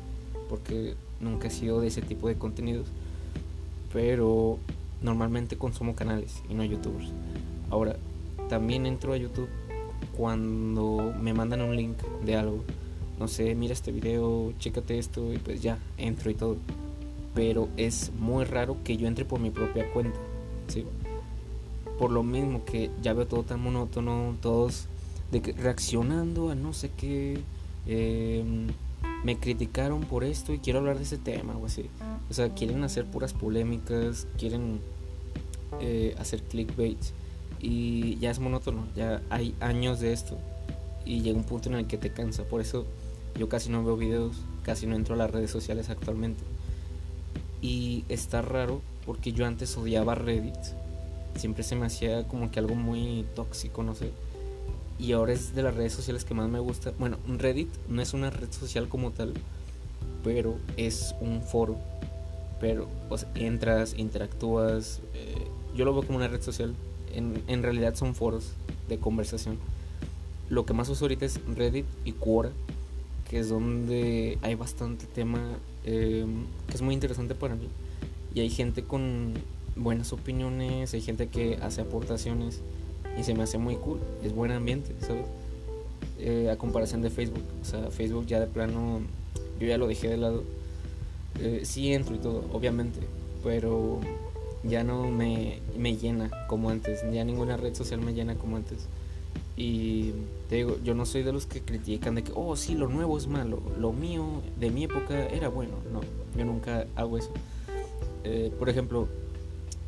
porque 0.49 0.95
nunca 1.19 1.47
he 1.47 1.51
sido 1.51 1.81
de 1.81 1.87
ese 1.87 2.01
tipo 2.01 2.27
de 2.27 2.35
contenidos. 2.35 2.87
Pero 3.91 4.59
normalmente 5.01 5.57
consumo 5.57 5.95
canales 5.95 6.41
y 6.49 6.53
no 6.53 6.63
youtubers. 6.63 7.09
Ahora, 7.69 7.97
también 8.49 8.85
entro 8.85 9.13
a 9.13 9.17
YouTube 9.17 9.49
cuando 10.15 11.13
me 11.19 11.33
mandan 11.33 11.61
un 11.61 11.75
link 11.75 11.97
de 12.25 12.35
algo. 12.35 12.63
No 13.19 13.27
sé, 13.27 13.55
mira 13.55 13.73
este 13.73 13.91
video, 13.91 14.53
chécate 14.59 14.97
esto 14.97 15.33
y 15.33 15.37
pues 15.37 15.61
ya, 15.61 15.77
entro 15.97 16.31
y 16.31 16.33
todo 16.33 16.57
pero 17.33 17.69
es 17.77 18.11
muy 18.19 18.45
raro 18.45 18.77
que 18.83 18.97
yo 18.97 19.07
entre 19.07 19.25
por 19.25 19.39
mi 19.39 19.49
propia 19.49 19.91
cuenta, 19.91 20.19
¿sí? 20.67 20.85
Por 21.97 22.11
lo 22.11 22.23
mismo 22.23 22.63
que 22.65 22.91
ya 23.01 23.13
veo 23.13 23.27
todo 23.27 23.43
tan 23.43 23.61
monótono, 23.61 24.35
todos 24.41 24.87
de 25.31 25.41
que 25.41 25.53
reaccionando 25.53 26.51
a 26.51 26.55
no 26.55 26.73
sé 26.73 26.91
qué, 26.95 27.39
em, 27.87 28.67
me 29.23 29.37
criticaron 29.37 30.01
por 30.01 30.23
esto 30.23 30.53
y 30.53 30.59
quiero 30.59 30.79
hablar 30.79 30.97
de 30.97 31.03
ese 31.03 31.17
tema 31.17 31.55
o 31.57 31.65
así. 31.65 31.89
O 32.29 32.33
sea, 32.33 32.49
quieren 32.49 32.83
hacer 32.83 33.05
puras 33.05 33.33
polémicas, 33.33 34.27
quieren 34.37 34.79
eh, 35.79 36.15
hacer 36.19 36.43
clickbait 36.43 36.99
y 37.59 38.17
ya 38.17 38.29
es 38.29 38.39
monótono, 38.39 38.85
ya 38.95 39.21
hay 39.29 39.55
años 39.59 39.99
de 39.99 40.13
esto 40.13 40.37
y 41.05 41.21
llega 41.21 41.37
un 41.37 41.45
punto 41.45 41.69
en 41.69 41.75
el 41.75 41.87
que 41.87 41.97
te 41.97 42.11
cansa. 42.11 42.43
Por 42.43 42.61
eso 42.61 42.85
yo 43.37 43.49
casi 43.49 43.69
no 43.69 43.83
veo 43.83 43.97
videos, 43.97 44.35
casi 44.63 44.87
no 44.87 44.95
entro 44.95 45.15
a 45.15 45.17
las 45.17 45.31
redes 45.31 45.51
sociales 45.51 45.89
actualmente. 45.89 46.43
Y 47.61 48.05
está 48.09 48.41
raro 48.41 48.81
porque 49.05 49.31
yo 49.31 49.45
antes 49.45 49.77
odiaba 49.77 50.15
Reddit. 50.15 50.55
Siempre 51.35 51.63
se 51.63 51.75
me 51.75 51.85
hacía 51.85 52.27
como 52.27 52.51
que 52.51 52.59
algo 52.59 52.75
muy 52.75 53.25
tóxico, 53.35 53.83
no 53.83 53.95
sé. 53.95 54.11
Y 54.99 55.13
ahora 55.13 55.33
es 55.33 55.55
de 55.55 55.63
las 55.63 55.75
redes 55.75 55.93
sociales 55.93 56.25
que 56.25 56.33
más 56.33 56.49
me 56.49 56.59
gusta. 56.59 56.93
Bueno, 56.99 57.17
Reddit 57.27 57.69
no 57.89 58.01
es 58.01 58.13
una 58.13 58.29
red 58.29 58.51
social 58.51 58.87
como 58.87 59.11
tal, 59.11 59.33
pero 60.23 60.57
es 60.77 61.15
un 61.19 61.41
foro. 61.41 61.77
Pero 62.59 62.87
entras, 63.35 63.95
interactúas. 63.97 65.01
Eh, 65.15 65.47
yo 65.75 65.85
lo 65.85 65.93
veo 65.93 66.03
como 66.03 66.19
una 66.19 66.27
red 66.27 66.41
social. 66.41 66.75
En, 67.13 67.41
en 67.47 67.63
realidad 67.63 67.95
son 67.95 68.13
foros 68.13 68.51
de 68.87 68.99
conversación. 68.99 69.57
Lo 70.49 70.65
que 70.65 70.73
más 70.73 70.89
uso 70.89 71.05
ahorita 71.05 71.25
es 71.25 71.39
Reddit 71.47 71.85
y 72.05 72.11
Quora, 72.11 72.51
que 73.29 73.39
es 73.39 73.49
donde 73.49 74.37
hay 74.41 74.55
bastante 74.55 75.05
tema 75.05 75.57
Em, 75.85 76.45
que 76.67 76.75
es 76.75 76.81
muy 76.81 76.93
interesante 76.93 77.35
para 77.35 77.55
mí. 77.55 77.67
Y 78.33 78.39
hay 78.39 78.49
gente 78.49 78.83
con 78.83 79.33
buenas 79.75 80.13
opiniones, 80.13 80.93
hay 80.93 81.01
gente 81.01 81.27
que 81.27 81.57
hace 81.61 81.81
aportaciones 81.81 82.61
y 83.19 83.23
se 83.23 83.33
me 83.33 83.43
hace 83.43 83.57
muy 83.57 83.75
cool, 83.75 83.99
es 84.23 84.33
buen 84.33 84.51
ambiente, 84.51 84.93
¿sabes? 85.01 85.25
Eh, 86.19 86.49
a 86.49 86.57
comparación 86.57 87.01
de 87.01 87.09
Facebook, 87.09 87.43
o 87.61 87.65
sea, 87.65 87.91
Facebook 87.91 88.25
ya 88.27 88.39
de 88.39 88.47
plano, 88.47 89.01
yo 89.59 89.67
ya 89.67 89.77
lo 89.77 89.87
dejé 89.87 90.07
de 90.07 90.17
lado. 90.17 90.43
Eh, 91.39 91.61
sí 91.63 91.93
entro 91.93 92.15
y 92.15 92.19
todo, 92.19 92.45
obviamente, 92.53 92.99
pero 93.43 93.99
ya 94.63 94.83
no 94.83 95.09
me, 95.11 95.59
me 95.77 95.97
llena 95.97 96.31
como 96.47 96.69
antes, 96.69 97.01
ya 97.11 97.23
ninguna 97.25 97.57
red 97.57 97.75
social 97.75 97.99
me 97.99 98.13
llena 98.13 98.35
como 98.35 98.55
antes. 98.55 98.87
Y 99.55 100.11
te 100.49 100.55
digo, 100.55 100.77
yo 100.83 100.95
no 100.95 101.05
soy 101.05 101.23
de 101.23 101.31
los 101.31 101.45
que 101.45 101.61
critican 101.61 102.15
de 102.15 102.23
que, 102.23 102.31
oh, 102.35 102.55
sí, 102.55 102.75
lo 102.75 102.87
nuevo 102.87 103.17
es 103.17 103.27
malo, 103.27 103.61
lo 103.79 103.93
mío 103.93 104.25
de 104.59 104.71
mi 104.71 104.85
época 104.85 105.27
era 105.27 105.49
bueno. 105.49 105.73
No, 105.91 106.01
yo 106.37 106.45
nunca 106.45 106.87
hago 106.95 107.17
eso. 107.17 107.31
Eh, 108.23 108.51
por 108.57 108.69
ejemplo, 108.69 109.07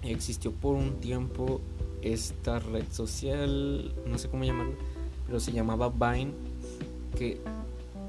existió 0.03 0.51
por 0.51 0.75
un 0.75 0.95
tiempo 1.00 1.62
esta 2.01 2.60
red 2.60 2.86
social, 2.91 3.91
no 4.05 4.17
sé 4.19 4.29
cómo 4.29 4.43
llamarlo, 4.43 4.74
pero 5.25 5.39
se 5.39 5.51
llamaba 5.51 5.89
Vine, 5.89 6.31
que 7.17 7.39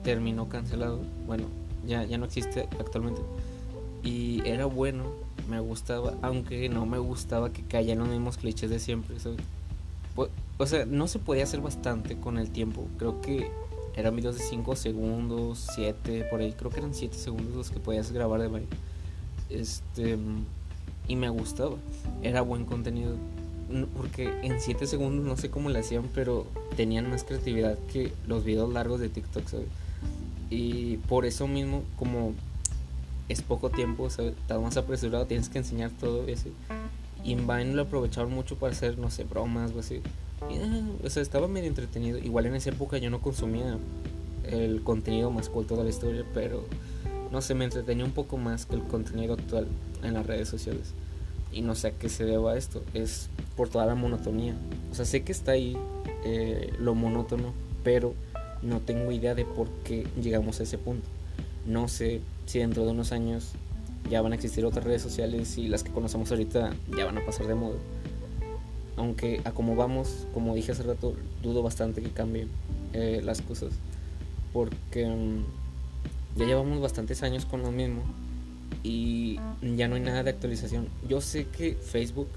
terminó 0.04 0.48
cancelado. 0.48 1.00
Bueno, 1.26 1.44
ya, 1.86 2.04
ya 2.04 2.18
no 2.18 2.26
existe 2.26 2.68
actualmente. 2.78 3.22
Y 4.02 4.46
era 4.46 4.66
bueno, 4.66 5.04
me 5.48 5.60
gustaba, 5.60 6.14
aunque 6.20 6.68
no 6.68 6.84
me 6.84 6.98
gustaba 6.98 7.50
que 7.50 7.62
cayeran 7.62 8.00
los 8.00 8.08
mismos 8.08 8.36
clichés 8.36 8.68
de 8.68 8.78
siempre. 8.78 9.18
¿sabes? 9.18 9.38
O 10.58 10.66
sea, 10.66 10.86
no 10.86 11.06
se 11.06 11.18
podía 11.18 11.44
hacer 11.44 11.60
bastante 11.60 12.16
con 12.16 12.38
el 12.38 12.50
tiempo. 12.50 12.88
Creo 12.98 13.20
que 13.20 13.50
eran 13.94 14.16
videos 14.16 14.36
de 14.36 14.44
5 14.44 14.76
segundos, 14.76 15.66
7, 15.74 16.26
por 16.30 16.40
ahí. 16.40 16.52
Creo 16.52 16.70
que 16.70 16.78
eran 16.78 16.94
7 16.94 17.16
segundos 17.16 17.54
los 17.54 17.70
que 17.70 17.80
podías 17.80 18.12
grabar 18.12 18.40
de 18.40 18.48
baile. 18.48 18.68
Este. 19.50 20.18
Y 21.08 21.16
me 21.16 21.28
gustaba. 21.28 21.76
Era 22.22 22.40
buen 22.40 22.64
contenido. 22.64 23.16
Porque 23.96 24.32
en 24.42 24.60
7 24.60 24.86
segundos 24.86 25.26
no 25.26 25.36
sé 25.36 25.50
cómo 25.50 25.70
lo 25.70 25.78
hacían, 25.78 26.08
pero 26.14 26.46
tenían 26.76 27.10
más 27.10 27.24
creatividad 27.24 27.78
que 27.92 28.12
los 28.26 28.44
videos 28.44 28.72
largos 28.72 29.00
de 29.00 29.08
TikTok, 29.08 29.48
¿sabes? 29.48 29.66
Y 30.50 30.98
por 31.08 31.26
eso 31.26 31.48
mismo, 31.48 31.82
como 31.98 32.32
es 33.28 33.42
poco 33.42 33.70
tiempo, 33.70 34.08
¿sabes? 34.08 34.34
Estás 34.40 34.60
más 34.60 34.76
apresurado, 34.76 35.26
tienes 35.26 35.48
que 35.48 35.58
enseñar 35.58 35.90
todo 35.90 36.26
eso. 36.28 36.48
Y 37.24 37.32
en 37.32 37.46
Vine 37.46 37.74
lo 37.74 37.82
aprovecharon 37.82 38.32
mucho 38.32 38.56
para 38.56 38.72
hacer, 38.72 38.98
no 38.98 39.10
sé, 39.10 39.24
bromas 39.24 39.72
o 39.74 39.80
así. 39.80 40.00
Ah, 40.42 40.82
o 41.04 41.10
sea, 41.10 41.22
estaba 41.22 41.48
medio 41.48 41.68
entretenido. 41.68 42.18
Igual 42.18 42.46
en 42.46 42.54
esa 42.54 42.70
época 42.70 42.98
yo 42.98 43.10
no 43.10 43.20
consumía 43.20 43.78
el 44.44 44.82
contenido 44.82 45.30
más 45.30 45.48
culto 45.48 45.76
de 45.76 45.84
la 45.84 45.90
historia, 45.90 46.24
pero 46.34 46.64
no 47.32 47.42
sé, 47.42 47.54
me 47.54 47.64
entretenía 47.64 48.04
un 48.04 48.12
poco 48.12 48.36
más 48.36 48.66
que 48.66 48.76
el 48.76 48.82
contenido 48.82 49.34
actual 49.34 49.66
en 50.02 50.14
las 50.14 50.26
redes 50.26 50.48
sociales. 50.48 50.92
Y 51.52 51.62
no 51.62 51.74
sé 51.74 51.88
a 51.88 51.90
qué 51.92 52.08
se 52.08 52.24
deba 52.24 52.56
esto, 52.56 52.82
es 52.92 53.28
por 53.56 53.68
toda 53.68 53.86
la 53.86 53.94
monotonía. 53.94 54.54
O 54.92 54.94
sea, 54.94 55.04
sé 55.04 55.22
que 55.22 55.32
está 55.32 55.52
ahí 55.52 55.76
eh, 56.24 56.72
lo 56.78 56.94
monótono, 56.94 57.52
pero 57.82 58.14
no 58.62 58.80
tengo 58.80 59.10
idea 59.12 59.34
de 59.34 59.44
por 59.44 59.68
qué 59.84 60.06
llegamos 60.20 60.60
a 60.60 60.64
ese 60.64 60.78
punto. 60.78 61.08
No 61.66 61.88
sé 61.88 62.20
si 62.46 62.58
dentro 62.58 62.84
de 62.84 62.90
unos 62.90 63.12
años 63.12 63.52
ya 64.10 64.22
van 64.22 64.32
a 64.32 64.34
existir 64.36 64.64
otras 64.64 64.84
redes 64.84 65.02
sociales 65.02 65.58
y 65.58 65.68
las 65.68 65.82
que 65.82 65.90
conocemos 65.90 66.30
ahorita 66.30 66.74
ya 66.96 67.06
van 67.06 67.18
a 67.18 67.26
pasar 67.26 67.46
de 67.48 67.54
moda 67.54 67.76
aunque 68.96 69.40
a 69.44 69.52
como 69.52 69.76
vamos, 69.76 70.26
como 70.32 70.54
dije 70.54 70.72
hace 70.72 70.82
rato, 70.82 71.14
dudo 71.42 71.62
bastante 71.62 72.02
que 72.02 72.10
cambien 72.10 72.48
eh, 72.92 73.20
las 73.22 73.42
cosas. 73.42 73.72
Porque 74.52 75.06
mm, 75.06 76.38
ya 76.38 76.46
llevamos 76.46 76.80
bastantes 76.80 77.22
años 77.22 77.44
con 77.44 77.62
lo 77.62 77.70
mismo 77.70 78.02
y 78.82 79.38
ya 79.76 79.88
no 79.88 79.96
hay 79.96 80.00
nada 80.00 80.22
de 80.22 80.30
actualización. 80.30 80.88
Yo 81.08 81.20
sé 81.20 81.46
que 81.46 81.74
Facebook, 81.74 82.28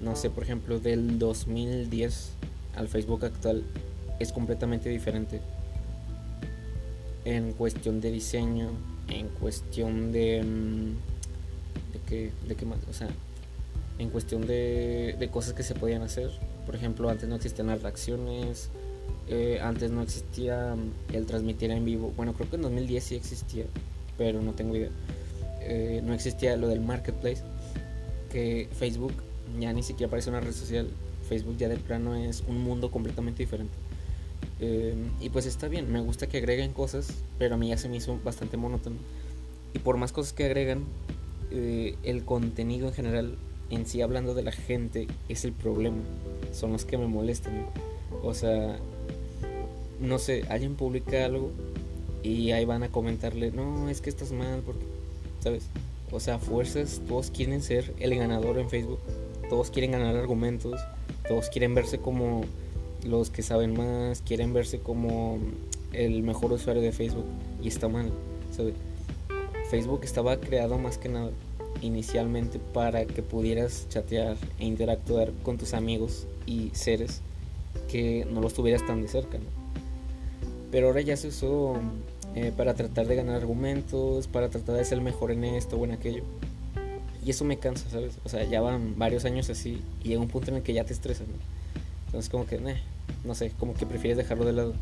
no 0.00 0.16
sé, 0.16 0.30
por 0.30 0.44
ejemplo, 0.44 0.78
del 0.78 1.18
2010 1.18 2.30
al 2.76 2.88
Facebook 2.88 3.24
actual 3.24 3.64
es 4.18 4.32
completamente 4.32 4.88
diferente. 4.88 5.40
En 7.24 7.52
cuestión 7.52 8.00
de 8.00 8.10
diseño, 8.10 8.70
en 9.08 9.28
cuestión 9.28 10.12
de... 10.12 10.42
Mm, 10.42 11.92
¿De 11.92 11.98
qué, 12.08 12.32
de 12.46 12.54
qué 12.54 12.66
más? 12.66 12.78
O 12.88 12.92
sea, 12.92 13.08
en 14.00 14.08
cuestión 14.08 14.46
de, 14.46 15.14
de 15.18 15.28
cosas 15.28 15.52
que 15.52 15.62
se 15.62 15.74
podían 15.74 16.00
hacer. 16.02 16.30
Por 16.64 16.74
ejemplo, 16.74 17.10
antes 17.10 17.28
no 17.28 17.36
existían 17.36 17.66
las 17.66 17.82
reacciones, 17.82 18.70
eh, 19.28 19.60
antes 19.62 19.90
no 19.90 20.02
existía 20.02 20.74
el 21.12 21.26
transmitir 21.26 21.70
en 21.70 21.84
vivo. 21.84 22.12
Bueno, 22.16 22.32
creo 22.32 22.48
que 22.48 22.56
en 22.56 22.62
2010 22.62 23.04
sí 23.04 23.14
existía, 23.14 23.64
pero 24.16 24.40
no 24.40 24.54
tengo 24.54 24.74
idea. 24.74 24.90
Eh, 25.60 26.00
no 26.02 26.14
existía 26.14 26.56
lo 26.56 26.66
del 26.66 26.80
marketplace, 26.80 27.42
que 28.32 28.68
Facebook 28.72 29.12
ya 29.60 29.72
ni 29.72 29.82
siquiera 29.82 30.10
parece 30.10 30.30
una 30.30 30.40
red 30.40 30.52
social. 30.52 30.88
Facebook 31.28 31.58
ya 31.58 31.68
de 31.68 31.76
plano 31.76 32.16
es 32.16 32.42
un 32.48 32.58
mundo 32.58 32.90
completamente 32.90 33.42
diferente. 33.42 33.74
Eh, 34.60 34.94
y 35.20 35.28
pues 35.28 35.44
está 35.44 35.68
bien, 35.68 35.92
me 35.92 36.00
gusta 36.00 36.26
que 36.26 36.38
agreguen 36.38 36.72
cosas, 36.72 37.12
pero 37.38 37.54
a 37.54 37.58
mí 37.58 37.68
ya 37.68 37.76
se 37.76 37.88
me 37.90 37.98
hizo 37.98 38.18
bastante 38.24 38.56
monótono. 38.56 38.96
Y 39.74 39.78
por 39.78 39.96
más 39.98 40.10
cosas 40.10 40.32
que 40.32 40.46
agregan, 40.46 40.84
el 41.52 42.24
contenido 42.24 42.86
en 42.86 42.94
general 42.94 43.36
en 43.70 43.86
sí 43.86 44.02
hablando 44.02 44.34
de 44.34 44.42
la 44.42 44.52
gente 44.52 45.06
es 45.28 45.44
el 45.44 45.52
problema. 45.52 46.02
Son 46.52 46.72
los 46.72 46.84
que 46.84 46.98
me 46.98 47.06
molestan. 47.06 47.66
O 48.22 48.34
sea, 48.34 48.78
no 50.00 50.18
sé, 50.18 50.44
alguien 50.48 50.74
publica 50.74 51.24
algo 51.24 51.50
y 52.22 52.52
ahí 52.52 52.64
van 52.64 52.82
a 52.82 52.88
comentarle, 52.88 53.50
no, 53.50 53.88
es 53.88 54.00
que 54.00 54.10
estás 54.10 54.32
mal, 54.32 54.62
porque, 54.64 54.84
¿sabes? 55.40 55.66
O 56.10 56.20
sea, 56.20 56.38
fuerzas, 56.38 57.00
todos 57.08 57.30
quieren 57.30 57.62
ser 57.62 57.94
el 57.98 58.14
ganador 58.14 58.58
en 58.58 58.68
Facebook, 58.68 58.98
todos 59.48 59.70
quieren 59.70 59.92
ganar 59.92 60.16
argumentos, 60.16 60.80
todos 61.28 61.48
quieren 61.48 61.74
verse 61.74 61.98
como 61.98 62.42
los 63.04 63.30
que 63.30 63.42
saben 63.42 63.74
más, 63.76 64.20
quieren 64.20 64.52
verse 64.52 64.80
como 64.80 65.38
el 65.92 66.22
mejor 66.22 66.52
usuario 66.52 66.82
de 66.82 66.92
Facebook 66.92 67.26
y 67.62 67.68
está 67.68 67.88
mal, 67.88 68.10
¿sabes? 68.54 68.74
Facebook 69.70 70.00
estaba 70.02 70.38
creado 70.38 70.78
más 70.78 70.98
que 70.98 71.08
nada 71.08 71.30
inicialmente 71.82 72.58
para 72.58 73.04
que 73.04 73.22
pudieras 73.22 73.86
chatear 73.88 74.36
e 74.58 74.66
interactuar 74.66 75.32
con 75.42 75.58
tus 75.58 75.74
amigos 75.74 76.26
y 76.46 76.70
seres 76.72 77.22
que 77.90 78.26
no 78.30 78.40
los 78.40 78.54
tuvieras 78.54 78.86
tan 78.86 79.02
de 79.02 79.08
cerca, 79.08 79.38
¿no? 79.38 79.44
Pero 80.70 80.88
ahora 80.88 81.00
ya 81.00 81.16
se 81.16 81.28
usó 81.28 81.74
eh, 82.34 82.52
para 82.56 82.74
tratar 82.74 83.06
de 83.06 83.16
ganar 83.16 83.36
argumentos, 83.36 84.28
para 84.28 84.48
tratar 84.48 84.76
de 84.76 84.84
ser 84.84 85.00
mejor 85.00 85.32
en 85.32 85.44
esto 85.44 85.76
o 85.76 85.84
en 85.84 85.92
aquello. 85.92 86.22
Y 87.24 87.30
eso 87.30 87.44
me 87.44 87.58
cansa, 87.58 87.90
¿sabes? 87.90 88.18
O 88.24 88.28
sea, 88.28 88.44
ya 88.44 88.60
van 88.60 88.96
varios 88.96 89.24
años 89.24 89.50
así 89.50 89.82
y 90.02 90.08
llega 90.08 90.20
un 90.20 90.28
punto 90.28 90.50
en 90.50 90.58
el 90.58 90.62
que 90.62 90.72
ya 90.72 90.84
te 90.84 90.92
estresas, 90.92 91.26
¿no? 91.26 91.34
Entonces 92.06 92.30
como 92.30 92.46
que, 92.46 92.60
no 93.24 93.34
sé, 93.34 93.52
como 93.58 93.74
que 93.74 93.86
prefieres 93.86 94.16
dejarlo 94.16 94.44
de 94.44 94.52
lado. 94.52 94.74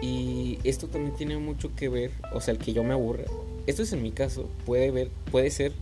Y 0.00 0.58
esto 0.64 0.88
también 0.88 1.14
tiene 1.16 1.36
mucho 1.36 1.74
que 1.74 1.88
ver, 1.88 2.10
o 2.32 2.40
sea, 2.40 2.52
el 2.52 2.58
que 2.58 2.72
yo 2.72 2.82
me 2.82 2.92
aburra. 2.92 3.24
Esto 3.68 3.82
es 3.82 3.92
en 3.92 4.02
mi 4.02 4.12
caso, 4.12 4.48
puede 4.64 4.90
ver, 4.90 5.10
puede 5.30 5.50
ser 5.50 5.72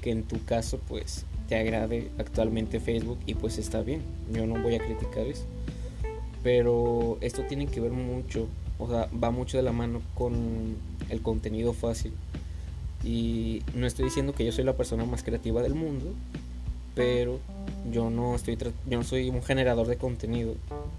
que 0.00 0.12
en 0.12 0.22
tu 0.22 0.44
caso 0.44 0.78
pues 0.86 1.24
te 1.48 1.56
agrade 1.56 2.08
actualmente 2.16 2.78
Facebook 2.78 3.18
y 3.26 3.34
pues 3.34 3.58
está 3.58 3.82
bien. 3.82 4.00
Yo 4.32 4.46
no 4.46 4.62
voy 4.62 4.76
a 4.76 4.78
criticar 4.78 5.26
eso. 5.26 5.44
Pero 6.44 7.18
esto 7.20 7.42
tiene 7.48 7.66
que 7.66 7.80
ver 7.80 7.90
mucho, 7.90 8.46
o 8.78 8.88
sea, 8.88 9.08
va 9.20 9.32
mucho 9.32 9.56
de 9.56 9.64
la 9.64 9.72
mano 9.72 10.02
con 10.14 10.76
el 11.08 11.20
contenido 11.20 11.72
fácil. 11.72 12.12
Y 13.02 13.64
no 13.74 13.88
estoy 13.88 14.04
diciendo 14.04 14.34
que 14.34 14.44
yo 14.44 14.52
soy 14.52 14.62
la 14.62 14.76
persona 14.76 15.04
más 15.04 15.24
creativa 15.24 15.62
del 15.62 15.74
mundo, 15.74 16.14
pero 16.94 17.40
yo 17.90 18.08
no 18.08 18.36
estoy 18.36 18.56
yo 18.56 18.98
no 18.98 19.02
soy 19.02 19.30
un 19.30 19.42
generador 19.42 19.88
de 19.88 19.96
contenido, 19.96 20.54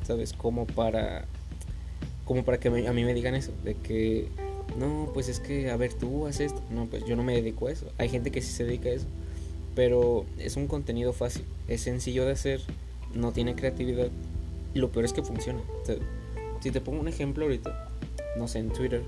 ¿sabes? 0.06 0.34
Como 0.34 0.66
para 0.66 1.24
como 2.26 2.44
para 2.44 2.60
que 2.60 2.68
a 2.68 2.92
mí 2.92 3.06
me 3.06 3.14
digan 3.14 3.34
eso, 3.34 3.54
de 3.64 3.76
que 3.76 4.28
no, 4.78 5.10
pues 5.14 5.30
es 5.30 5.40
que 5.40 5.70
a 5.70 5.78
ver, 5.78 5.94
tú 5.94 6.28
haces 6.28 6.54
esto. 6.54 6.62
No, 6.70 6.86
pues 6.86 7.06
yo 7.06 7.16
no 7.16 7.24
me 7.24 7.34
dedico 7.34 7.68
a 7.68 7.72
eso. 7.72 7.88
Hay 7.98 8.10
gente 8.10 8.32
que 8.32 8.42
sí 8.42 8.52
se 8.52 8.64
dedica 8.64 8.90
a 8.90 8.94
eso, 8.94 9.06
pero 9.76 10.26
es 10.38 10.56
un 10.56 10.68
contenido 10.68 11.14
fácil, 11.14 11.44
es 11.68 11.82
sencillo 11.82 12.26
de 12.26 12.32
hacer, 12.32 12.62
no 13.14 13.32
tiene 13.32 13.56
creatividad 13.56 14.10
y 14.74 14.80
lo 14.80 14.92
peor 14.92 15.06
es 15.06 15.14
que 15.14 15.24
funciona. 15.24 15.60
si 16.62 16.72
te 16.72 16.82
pongo 16.82 17.02
un 17.02 17.08
ejemplo 17.08 17.46
ahorita, 17.46 17.90
no 18.38 18.48
sé, 18.48 18.60
en 18.60 18.70
Twitter, 18.70 19.04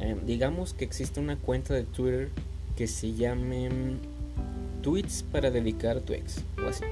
eh, 0.00 0.16
digamos 0.26 0.74
que 0.74 0.84
existe 0.84 1.20
una 1.20 1.36
cuenta 1.36 1.74
de 1.74 1.84
Twitter 1.84 2.28
que 2.76 2.86
se 2.86 3.14
llame 3.14 3.70
mm, 3.70 4.82
Tweets 4.82 5.24
para 5.32 5.50
dedicar 5.50 5.96
a 5.96 6.00
tu 6.00 6.12
ex 6.12 6.42
o 6.62 6.68
así. 6.68 6.84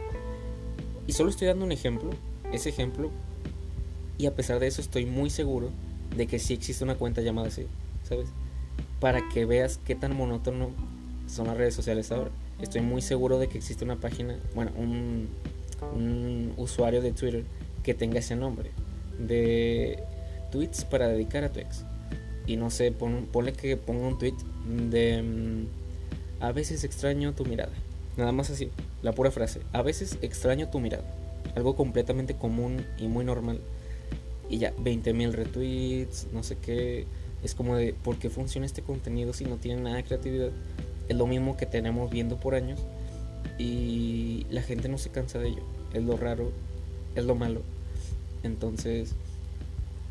Y 1.06 1.12
solo 1.12 1.30
estoy 1.30 1.48
dando 1.48 1.64
un 1.64 1.72
ejemplo, 1.72 2.10
ese 2.52 2.70
ejemplo, 2.70 3.10
y 4.18 4.26
a 4.26 4.34
pesar 4.34 4.58
de 4.58 4.66
eso 4.66 4.80
estoy 4.80 5.06
muy 5.06 5.30
seguro 5.30 5.70
de 6.16 6.26
que 6.26 6.38
sí 6.38 6.54
existe 6.54 6.82
una 6.82 6.96
cuenta 6.96 7.20
llamada 7.20 7.48
así, 7.48 7.66
¿sabes? 8.06 8.28
Para 9.00 9.28
que 9.28 9.44
veas 9.44 9.78
qué 9.84 9.94
tan 9.94 10.16
monótono 10.16 10.70
son 11.26 11.46
las 11.46 11.56
redes 11.56 11.74
sociales 11.74 12.12
ahora. 12.12 12.30
Estoy 12.60 12.80
muy 12.80 13.02
seguro 13.02 13.38
de 13.38 13.48
que 13.48 13.58
existe 13.58 13.84
una 13.84 13.96
página, 13.96 14.38
bueno, 14.54 14.72
un, 14.76 15.28
usuario 16.56 17.02
de 17.02 17.12
Twitter 17.12 17.44
que 17.82 17.92
tenga 17.92 18.18
ese 18.18 18.34
nombre 18.34 18.70
de 19.18 20.02
tweets 20.50 20.84
para 20.86 21.08
dedicar 21.08 21.44
a 21.44 21.52
tu 21.52 21.60
ex. 21.60 21.84
Y 22.46 22.56
no 22.56 22.70
sé, 22.70 22.92
pon, 22.92 23.28
ponle 23.30 23.52
que 23.52 23.76
ponga 23.76 24.06
un 24.06 24.18
tweet 24.18 24.36
de 24.90 25.22
mm, 25.22 26.42
a 26.42 26.52
veces 26.52 26.84
extraño 26.84 27.34
tu 27.34 27.44
mirada. 27.44 27.72
Nada 28.16 28.32
más 28.32 28.48
así, 28.48 28.70
la 29.02 29.12
pura 29.12 29.30
frase. 29.30 29.60
A 29.72 29.82
veces 29.82 30.18
extraño 30.22 30.68
tu 30.70 30.80
mirada. 30.80 31.04
Algo 31.54 31.76
completamente 31.76 32.34
común 32.34 32.86
y 32.98 33.08
muy 33.08 33.24
normal. 33.24 33.60
Y 34.48 34.58
ya, 34.58 34.74
20.000 34.76 35.32
retweets, 35.32 36.28
no 36.32 36.42
sé 36.42 36.56
qué. 36.56 37.06
Es 37.42 37.54
como 37.54 37.76
de, 37.76 37.92
¿por 37.92 38.18
qué 38.18 38.30
funciona 38.30 38.66
este 38.66 38.82
contenido 38.82 39.32
si 39.32 39.44
no 39.44 39.56
tiene 39.56 39.82
nada 39.82 39.96
de 39.96 40.04
creatividad? 40.04 40.50
Es 41.08 41.16
lo 41.16 41.26
mismo 41.26 41.56
que 41.56 41.66
tenemos 41.66 42.10
viendo 42.10 42.38
por 42.38 42.54
años. 42.54 42.80
Y 43.58 44.46
la 44.50 44.62
gente 44.62 44.88
no 44.88 44.98
se 44.98 45.10
cansa 45.10 45.38
de 45.38 45.48
ello. 45.48 45.62
Es 45.92 46.02
lo 46.02 46.16
raro, 46.16 46.50
es 47.14 47.24
lo 47.24 47.34
malo. 47.34 47.62
Entonces, 48.42 49.14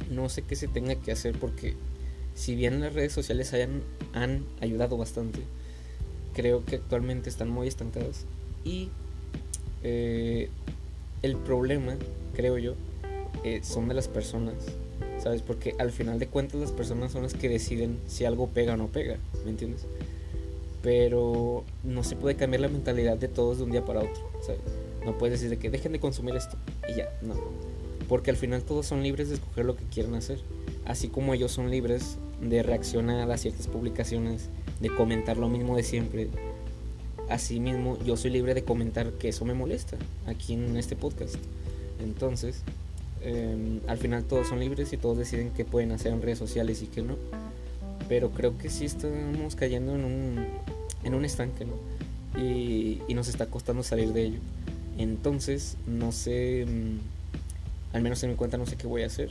no 0.09 0.29
sé 0.29 0.41
qué 0.43 0.55
se 0.55 0.67
tenga 0.67 0.95
que 0.95 1.11
hacer 1.11 1.37
porque 1.37 1.75
si 2.35 2.55
bien 2.55 2.81
las 2.81 2.93
redes 2.93 3.13
sociales 3.13 3.53
hayan, 3.53 3.81
han 4.13 4.43
ayudado 4.61 4.97
bastante, 4.97 5.39
creo 6.33 6.65
que 6.65 6.75
actualmente 6.75 7.29
están 7.29 7.49
muy 7.49 7.67
estancadas. 7.67 8.25
Y 8.63 8.89
eh, 9.83 10.49
el 11.21 11.37
problema, 11.37 11.95
creo 12.35 12.57
yo, 12.57 12.73
eh, 13.43 13.61
son 13.63 13.87
de 13.87 13.93
las 13.93 14.07
personas, 14.07 14.55
¿sabes? 15.25 15.41
Porque 15.41 15.75
al 15.79 15.91
final 15.91 16.19
de 16.19 16.27
cuentas 16.27 16.61
las 16.61 16.71
personas 16.71 17.11
son 17.11 17.23
las 17.23 17.33
que 17.33 17.49
deciden 17.49 17.99
si 18.07 18.23
algo 18.23 18.47
pega 18.47 18.75
o 18.75 18.77
no 18.77 18.87
pega, 18.87 19.17
¿me 19.43 19.49
entiendes? 19.49 19.85
Pero 20.81 21.65
no 21.83 22.03
se 22.03 22.15
puede 22.15 22.35
cambiar 22.35 22.61
la 22.61 22.69
mentalidad 22.69 23.17
de 23.17 23.27
todos 23.27 23.57
de 23.57 23.63
un 23.63 23.71
día 23.71 23.83
para 23.83 24.01
otro, 24.01 24.29
¿sabes? 24.45 24.61
No 25.03 25.17
puedes 25.17 25.41
decir 25.41 25.49
de 25.49 25.57
que 25.57 25.71
dejen 25.71 25.91
de 25.91 25.99
consumir 25.99 26.35
esto 26.35 26.57
y 26.87 26.95
ya, 26.95 27.09
no 27.21 27.33
porque 28.07 28.29
al 28.29 28.37
final 28.37 28.63
todos 28.63 28.85
son 28.85 29.01
libres 29.01 29.29
de 29.29 29.35
escoger 29.35 29.65
lo 29.65 29.75
que 29.75 29.83
quieran 29.85 30.13
hacer, 30.15 30.39
así 30.85 31.07
como 31.07 31.33
ellos 31.33 31.51
son 31.51 31.71
libres 31.71 32.17
de 32.39 32.61
reaccionar 32.63 33.29
a 33.31 33.37
ciertas 33.37 33.67
publicaciones, 33.67 34.49
de 34.79 34.89
comentar 34.89 35.37
lo 35.37 35.49
mismo 35.49 35.75
de 35.75 35.83
siempre. 35.83 36.29
Asimismo, 37.29 37.97
yo 38.05 38.17
soy 38.17 38.29
libre 38.29 38.53
de 38.53 38.63
comentar 38.63 39.11
que 39.13 39.29
eso 39.29 39.45
me 39.45 39.55
molesta 39.55 39.97
aquí 40.27 40.53
en 40.53 40.77
este 40.77 40.95
podcast. 40.95 41.35
Entonces, 41.99 42.61
em, 43.25 43.81
al 43.87 43.97
final 43.97 44.23
todos 44.23 44.47
son 44.47 44.59
libres 44.59 44.93
y 44.93 44.97
todos 44.97 45.17
deciden 45.17 45.51
qué 45.51 45.65
pueden 45.65 45.91
hacer 45.91 46.13
en 46.13 46.21
redes 46.21 46.37
sociales 46.37 46.81
y 46.81 46.87
qué 46.87 47.01
no. 47.01 47.17
Pero 48.07 48.31
creo 48.31 48.57
que 48.57 48.69
sí 48.69 48.85
estamos 48.85 49.55
cayendo 49.55 49.95
en 49.95 50.05
un, 50.05 50.45
en 51.03 51.13
un 51.13 51.25
estanque. 51.25 51.65
Y, 52.37 53.01
nos 53.13 53.27
está 53.29 53.45
costando 53.45 53.81
salir 53.81 54.11
de 54.13 54.23
ello. 54.23 54.39
Entonces, 54.97 55.77
no 55.87 56.11
sé 56.11 56.61
em, 56.61 56.99
al 57.93 58.01
menos 58.01 58.21
en 58.23 58.31
mi 58.31 58.35
cuenta 58.35 58.57
no 58.57 58.65
sé 58.65 58.75
qué 58.75 58.87
voy 58.87 59.03
a 59.03 59.07
hacer. 59.07 59.29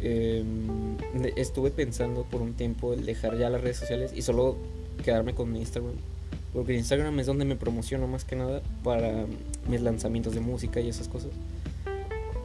Em, 0.00 0.96
estuve 1.36 1.70
pensando 1.70 2.24
por 2.24 2.40
un 2.40 2.54
tiempo 2.54 2.94
el 2.94 3.04
dejar 3.04 3.36
ya 3.36 3.50
las 3.50 3.60
redes 3.60 3.76
sociales 3.76 4.12
y 4.14 4.22
solo 4.22 4.56
quedarme 5.04 5.34
con 5.34 5.54
Instagram. 5.54 5.92
Porque 6.54 6.74
Instagram 6.74 7.20
es 7.20 7.26
donde 7.26 7.44
me 7.44 7.56
promociono 7.56 8.06
más 8.06 8.24
que 8.24 8.34
nada 8.34 8.62
para 8.82 9.26
mis 9.68 9.82
lanzamientos 9.82 10.34
de 10.34 10.40
música 10.40 10.80
y 10.80 10.88
esas 10.88 11.08
cosas. 11.08 11.30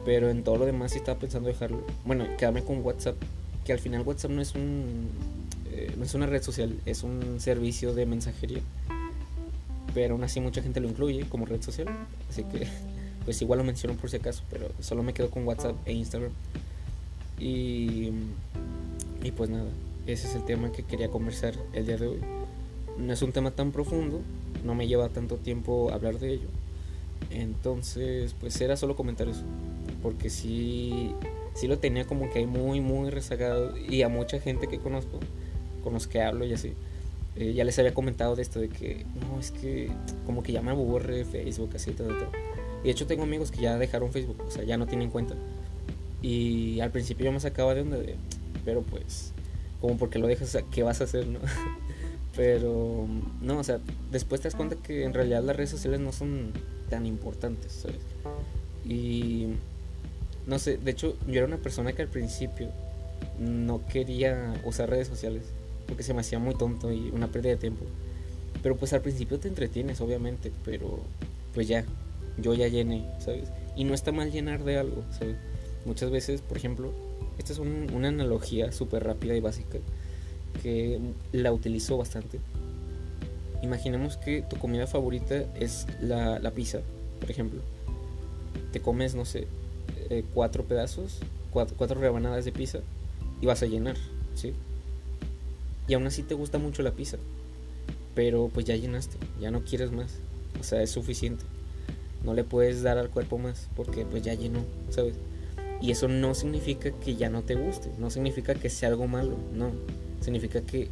Pero 0.06 0.30
en 0.30 0.44
todo 0.44 0.56
lo 0.56 0.66
demás 0.66 0.92
sí 0.92 0.98
estaba 0.98 1.18
pensando 1.18 1.48
dejarlo. 1.48 1.84
Bueno, 2.04 2.24
quedarme 2.38 2.62
con 2.62 2.82
WhatsApp. 2.82 3.16
Que 3.64 3.72
al 3.72 3.80
final 3.80 4.02
WhatsApp 4.02 4.30
no 4.30 4.40
es 4.40 4.54
un. 4.54 5.08
Eh, 5.72 5.92
no 5.98 6.04
es 6.04 6.14
una 6.14 6.26
red 6.26 6.42
social, 6.42 6.78
es 6.86 7.02
un 7.02 7.40
servicio 7.40 7.92
de 7.92 8.06
mensajería. 8.06 8.60
Pero 9.92 10.14
aún 10.14 10.22
así 10.22 10.40
mucha 10.40 10.62
gente 10.62 10.78
lo 10.78 10.88
incluye 10.88 11.28
como 11.28 11.44
red 11.44 11.60
social. 11.60 11.88
Así 12.30 12.44
que 12.44 12.68
pues 13.24 13.42
igual 13.42 13.58
lo 13.58 13.64
menciono 13.64 13.96
por 13.96 14.08
si 14.08 14.18
acaso, 14.18 14.44
pero 14.48 14.70
solo 14.80 15.02
me 15.02 15.12
quedo 15.12 15.28
con 15.28 15.44
WhatsApp 15.44 15.74
e 15.84 15.92
Instagram. 15.92 16.30
Y, 17.40 18.12
y 19.24 19.32
pues 19.36 19.50
nada, 19.50 19.68
ese 20.06 20.28
es 20.28 20.36
el 20.36 20.44
tema 20.44 20.70
que 20.70 20.84
quería 20.84 21.10
conversar 21.10 21.54
el 21.72 21.84
día 21.84 21.96
de 21.96 22.06
hoy. 22.06 22.20
No 22.96 23.12
es 23.12 23.20
un 23.22 23.32
tema 23.32 23.50
tan 23.50 23.72
profundo, 23.72 24.20
no 24.64 24.76
me 24.76 24.86
lleva 24.86 25.08
tanto 25.08 25.34
tiempo 25.34 25.90
hablar 25.92 26.20
de 26.20 26.34
ello. 26.34 26.48
Entonces, 27.30 28.34
pues 28.38 28.60
era 28.60 28.76
solo 28.76 28.94
comentar 28.94 29.28
eso, 29.28 29.42
porque 30.06 30.30
sí, 30.30 31.10
sí 31.54 31.66
lo 31.66 31.80
tenía 31.80 32.06
como 32.06 32.30
que 32.30 32.38
hay 32.38 32.46
muy, 32.46 32.80
muy 32.80 33.10
rezagado 33.10 33.76
y 33.76 34.02
a 34.02 34.08
mucha 34.08 34.38
gente 34.38 34.68
que 34.68 34.78
conozco, 34.78 35.18
con 35.82 35.94
los 35.94 36.06
que 36.06 36.22
hablo 36.22 36.44
y 36.44 36.52
así. 36.52 36.74
Eh, 37.34 37.54
ya 37.54 37.64
les 37.64 37.76
había 37.80 37.92
comentado 37.92 38.36
de 38.36 38.42
esto 38.42 38.60
de 38.60 38.68
que 38.68 39.04
no, 39.20 39.40
es 39.40 39.50
que 39.50 39.90
como 40.24 40.44
que 40.44 40.52
ya 40.52 40.62
me 40.62 40.70
aburre 40.70 41.24
Facebook, 41.24 41.70
así, 41.74 41.90
todo, 41.90 42.06
todo. 42.06 42.30
Y 42.82 42.84
de 42.84 42.90
hecho 42.92 43.08
tengo 43.08 43.24
amigos 43.24 43.50
que 43.50 43.62
ya 43.62 43.76
dejaron 43.78 44.12
Facebook, 44.12 44.40
o 44.46 44.50
sea, 44.52 44.62
ya 44.62 44.76
no 44.76 44.86
tienen 44.86 45.10
cuenta. 45.10 45.34
Y 46.22 46.78
al 46.78 46.92
principio 46.92 47.26
yo 47.26 47.32
me 47.32 47.40
sacaba 47.40 47.74
de 47.74 47.80
onda 47.80 47.96
de, 47.96 48.14
pero 48.64 48.82
pues, 48.82 49.32
como 49.80 49.96
porque 49.96 50.20
lo 50.20 50.28
dejas, 50.28 50.56
¿qué 50.70 50.84
vas 50.84 51.00
a 51.00 51.04
hacer, 51.04 51.26
no? 51.26 51.40
pero, 52.36 53.08
no, 53.42 53.58
o 53.58 53.64
sea, 53.64 53.80
después 54.12 54.40
te 54.40 54.46
das 54.46 54.54
cuenta 54.54 54.76
que 54.76 55.02
en 55.02 55.14
realidad 55.14 55.42
las 55.42 55.56
redes 55.56 55.70
sociales 55.70 55.98
no 55.98 56.12
son 56.12 56.52
tan 56.90 57.06
importantes, 57.06 57.72
¿sabes? 57.72 58.02
Y, 58.84 59.48
no 60.46 60.58
sé, 60.58 60.78
de 60.78 60.90
hecho 60.90 61.16
yo 61.26 61.34
era 61.34 61.46
una 61.46 61.58
persona 61.58 61.92
que 61.92 62.02
al 62.02 62.08
principio 62.08 62.68
no 63.38 63.84
quería 63.86 64.54
usar 64.64 64.88
redes 64.88 65.08
sociales 65.08 65.42
porque 65.86 66.02
se 66.02 66.14
me 66.14 66.20
hacía 66.20 66.38
muy 66.38 66.54
tonto 66.54 66.92
y 66.92 67.10
una 67.10 67.28
pérdida 67.28 67.52
de 67.52 67.58
tiempo. 67.58 67.84
Pero 68.62 68.76
pues 68.76 68.92
al 68.92 69.02
principio 69.02 69.38
te 69.38 69.48
entretienes, 69.48 70.00
obviamente, 70.00 70.50
pero 70.64 71.00
pues 71.54 71.68
ya, 71.68 71.84
yo 72.38 72.54
ya 72.54 72.68
llené, 72.68 73.04
¿sabes? 73.20 73.48
Y 73.76 73.84
no 73.84 73.94
está 73.94 74.12
mal 74.12 74.32
llenar 74.32 74.64
de 74.64 74.78
algo, 74.78 75.04
¿sabes? 75.16 75.36
Muchas 75.84 76.10
veces, 76.10 76.40
por 76.40 76.56
ejemplo, 76.56 76.92
esta 77.38 77.52
es 77.52 77.58
una 77.58 78.08
analogía 78.08 78.72
súper 78.72 79.04
rápida 79.04 79.36
y 79.36 79.40
básica 79.40 79.78
que 80.62 81.00
la 81.32 81.52
utilizo 81.52 81.96
bastante. 81.96 82.40
Imaginemos 83.62 84.16
que 84.16 84.42
tu 84.42 84.56
comida 84.56 84.86
favorita 84.86 85.44
es 85.54 85.86
la, 86.00 86.38
la 86.38 86.50
pizza, 86.50 86.80
por 87.20 87.30
ejemplo. 87.30 87.60
Te 88.72 88.80
comes, 88.80 89.14
no 89.14 89.24
sé, 89.24 89.46
eh, 90.10 90.24
cuatro 90.34 90.64
pedazos, 90.64 91.18
cuatro, 91.50 92.00
rebanadas 92.00 92.44
de 92.44 92.52
pizza 92.52 92.80
y 93.40 93.46
vas 93.46 93.62
a 93.62 93.66
llenar, 93.66 93.96
¿sí? 94.34 94.52
Y 95.88 95.94
aún 95.94 96.06
así 96.06 96.22
te 96.22 96.34
gusta 96.34 96.58
mucho 96.58 96.82
la 96.82 96.92
pizza, 96.92 97.18
pero 98.14 98.50
pues 98.52 98.66
ya 98.66 98.76
llenaste, 98.76 99.16
ya 99.40 99.50
no 99.50 99.62
quieres 99.62 99.92
más, 99.92 100.18
o 100.60 100.64
sea, 100.64 100.82
es 100.82 100.90
suficiente. 100.90 101.44
No 102.24 102.34
le 102.34 102.44
puedes 102.44 102.82
dar 102.82 102.98
al 102.98 103.10
cuerpo 103.10 103.38
más 103.38 103.68
porque 103.76 104.04
pues 104.04 104.22
ya 104.22 104.34
llenó, 104.34 104.64
¿sabes? 104.90 105.14
Y 105.80 105.90
eso 105.90 106.08
no 106.08 106.34
significa 106.34 106.90
que 106.90 107.16
ya 107.16 107.28
no 107.28 107.42
te 107.42 107.54
guste, 107.54 107.90
no 107.98 108.10
significa 108.10 108.54
que 108.54 108.70
sea 108.70 108.88
algo 108.88 109.06
malo, 109.06 109.36
no. 109.52 109.70
Significa 110.20 110.62
que 110.62 110.88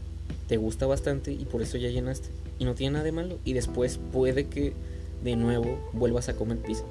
te 0.47 0.57
gusta 0.57 0.87
bastante 0.87 1.33
y 1.33 1.45
por 1.45 1.63
eso 1.63 1.79
ya 1.79 1.89
llenaste. 1.89 2.29
Y 2.59 2.65
no 2.65 2.75
tiene 2.75 2.93
nada 2.93 3.05
de 3.05 3.13
malo. 3.13 3.39
Y 3.45 3.55
después 3.55 3.99
puede 4.13 4.47
que 4.47 4.75
de 5.23 5.37
nuevo 5.37 5.79
vuelvas 5.93 6.29
a 6.29 6.37
comer 6.37 6.59
pizza. 6.59 6.85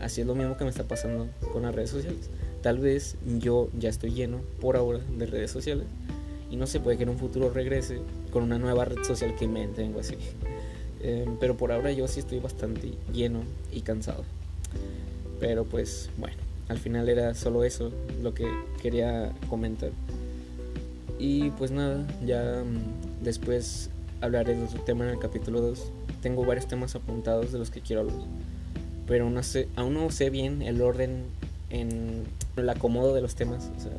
Así 0.00 0.22
es 0.22 0.26
lo 0.26 0.34
mismo 0.34 0.56
que 0.56 0.64
me 0.64 0.70
está 0.70 0.84
pasando 0.84 1.28
con 1.52 1.62
las 1.62 1.74
redes 1.74 1.90
sociales. 1.90 2.30
Tal 2.62 2.78
vez 2.78 3.16
yo 3.38 3.68
ya 3.78 3.88
estoy 3.88 4.12
lleno 4.12 4.40
por 4.60 4.76
ahora 4.76 4.98
de 4.98 5.26
redes 5.26 5.50
sociales 5.50 5.86
y 6.50 6.56
no 6.56 6.66
se 6.66 6.80
puede 6.80 6.96
que 6.96 7.04
en 7.04 7.10
un 7.10 7.18
futuro 7.18 7.50
regrese 7.50 8.00
con 8.32 8.42
una 8.42 8.58
nueva 8.58 8.84
red 8.84 9.02
social 9.04 9.34
que 9.36 9.46
me 9.46 9.66
tengo 9.68 10.00
así. 10.00 10.16
Eh, 11.02 11.26
pero 11.40 11.56
por 11.56 11.72
ahora 11.72 11.90
yo 11.92 12.06
sí 12.08 12.20
estoy 12.20 12.40
bastante 12.40 12.92
lleno 13.10 13.40
y 13.72 13.80
cansado. 13.80 14.22
Pero 15.40 15.64
pues 15.64 16.10
bueno, 16.18 16.36
al 16.68 16.76
final 16.76 17.08
era 17.08 17.34
solo 17.34 17.64
eso 17.64 17.90
lo 18.22 18.34
que 18.34 18.46
quería 18.82 19.32
comentar. 19.48 19.92
Y 21.18 21.50
pues 21.52 21.70
nada, 21.70 22.06
ya 22.26 22.62
mm, 22.62 23.24
después 23.24 23.88
hablaré 24.20 24.54
de 24.56 24.64
otro 24.64 24.82
tema 24.82 25.04
en 25.04 25.12
el 25.12 25.18
capítulo 25.18 25.62
2. 25.62 25.90
Tengo 26.20 26.44
varios 26.44 26.68
temas 26.68 26.94
apuntados 26.94 27.50
de 27.50 27.58
los 27.58 27.70
que 27.70 27.80
quiero 27.80 28.02
hablar. 28.02 28.16
Pero 29.10 29.28
no 29.28 29.42
sé, 29.42 29.66
aún 29.74 29.94
no 29.94 30.08
sé 30.12 30.30
bien 30.30 30.62
el 30.62 30.80
orden 30.80 31.24
en 31.68 32.22
el 32.56 32.70
acomodo 32.70 33.12
de 33.12 33.20
los 33.20 33.34
temas. 33.34 33.68
O 33.76 33.80
sea, 33.80 33.90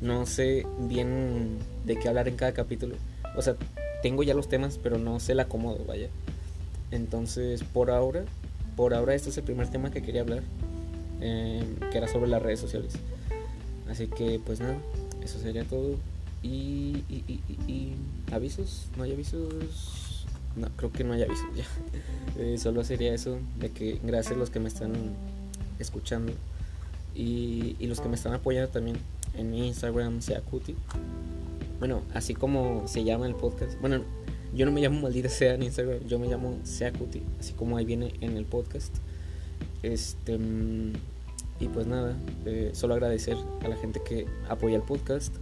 no 0.00 0.24
sé 0.24 0.64
bien 0.78 1.58
de 1.84 1.96
qué 1.96 2.06
hablar 2.06 2.28
en 2.28 2.36
cada 2.36 2.52
capítulo. 2.52 2.94
O 3.36 3.42
sea, 3.42 3.56
tengo 4.04 4.22
ya 4.22 4.34
los 4.34 4.48
temas, 4.48 4.78
pero 4.80 4.98
no 4.98 5.18
sé 5.18 5.32
el 5.32 5.40
acomodo, 5.40 5.84
vaya. 5.84 6.10
Entonces, 6.92 7.64
por 7.64 7.90
ahora, 7.90 8.22
por 8.76 8.94
ahora 8.94 9.16
este 9.16 9.30
es 9.30 9.38
el 9.38 9.42
primer 9.42 9.66
tema 9.66 9.90
que 9.90 10.00
quería 10.00 10.20
hablar. 10.20 10.44
Em, 11.20 11.76
que 11.90 11.98
era 11.98 12.06
sobre 12.06 12.30
las 12.30 12.40
redes 12.40 12.60
sociales. 12.60 12.94
Así 13.90 14.06
que 14.06 14.40
pues 14.46 14.60
nada, 14.60 14.78
eso 15.24 15.40
sería 15.40 15.64
todo. 15.64 15.96
Y, 16.40 17.02
y, 17.08 17.94
avisos, 18.30 18.86
no 18.96 19.02
hay 19.02 19.12
avisos. 19.12 20.11
No, 20.56 20.68
creo 20.76 20.92
que 20.92 21.04
no 21.04 21.12
hay 21.14 21.22
avisos 21.22 21.46
ya. 21.54 21.64
Eh, 22.38 22.56
solo 22.56 22.82
sería 22.82 23.12
eso, 23.12 23.38
de 23.60 23.70
que 23.70 24.00
gracias 24.02 24.36
a 24.36 24.38
los 24.38 24.48
que 24.48 24.58
me 24.58 24.68
están 24.68 24.94
escuchando 25.78 26.32
y, 27.14 27.76
los 27.80 28.00
que 28.00 28.08
me 28.08 28.14
están 28.14 28.32
apoyando 28.32 28.70
también 28.70 28.96
en 29.36 29.50
mi 29.50 29.66
Instagram, 29.66 30.22
sea 30.22 30.40
Cuti. 30.40 30.74
Bueno, 31.78 32.02
así 32.14 32.34
como 32.34 32.88
se 32.88 33.04
llama 33.04 33.26
el 33.26 33.34
podcast. 33.34 33.78
Bueno, 33.80 34.02
yo 34.54 34.66
no 34.66 34.72
me 34.72 34.80
llamo 34.80 35.00
Maldita 35.02 35.28
Sea 35.28 35.54
en 35.54 35.62
Instagram, 35.62 35.98
yo 36.06 36.18
me 36.18 36.28
llamo 36.28 36.58
Sea 36.64 36.92
Cuti, 36.92 37.22
así 37.38 37.52
como 37.52 37.76
ahí 37.76 37.84
viene 37.84 38.14
en 38.20 38.36
el 38.36 38.44
podcast. 38.44 38.94
Este. 39.82 40.38
Y 41.60 41.68
pues 41.68 41.86
nada, 41.86 42.16
eh, 42.44 42.70
solo 42.72 42.94
agradecer 42.94 43.36
a 43.62 43.68
la 43.68 43.76
gente 43.76 44.00
que 44.04 44.26
apoya 44.48 44.76
el 44.76 44.82
podcast, 44.82 45.32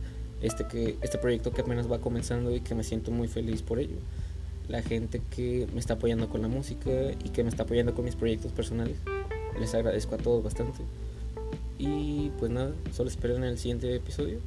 este, 0.42 0.66
que, 0.66 0.99
este 1.01 1.16
proyecto 1.16 1.51
que 1.53 1.62
apenas 1.62 1.90
va 1.90 1.99
comenzando 2.01 2.55
y 2.55 2.61
que 2.61 2.75
me 2.75 2.85
siento 2.85 3.11
muy 3.11 3.27
feliz 3.27 3.62
por 3.62 3.79
ello. 3.79 3.96
La 4.70 4.83
gente 4.83 5.20
que 5.35 5.66
me 5.74 5.80
está 5.80 5.94
apoyando 5.94 6.28
con 6.28 6.42
la 6.42 6.48
música 6.48 6.90
y 7.24 7.30
que 7.30 7.42
me 7.42 7.50
está 7.50 7.64
apoyando 7.64 7.92
con 7.92 8.04
mis 8.04 8.14
proyectos 8.14 8.52
personales. 8.52 8.98
Les 9.59 9.74
agradezco 9.74 10.14
a 10.14 10.18
todos 10.18 10.44
bastante. 10.44 10.78
Y 11.76 12.30
pues 12.38 12.52
nada, 12.52 12.72
solo 12.92 13.11
esperen 13.11 13.42
el 13.42 13.59
siguiente 13.59 13.92
episodio 13.92 14.38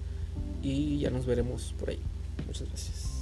y 0.61 0.99
ya 0.99 1.09
nos 1.09 1.25
veremos 1.25 1.75
por 1.77 1.89
ahí. 1.89 1.99
Muchas 2.47 2.69
gracias. 2.69 3.12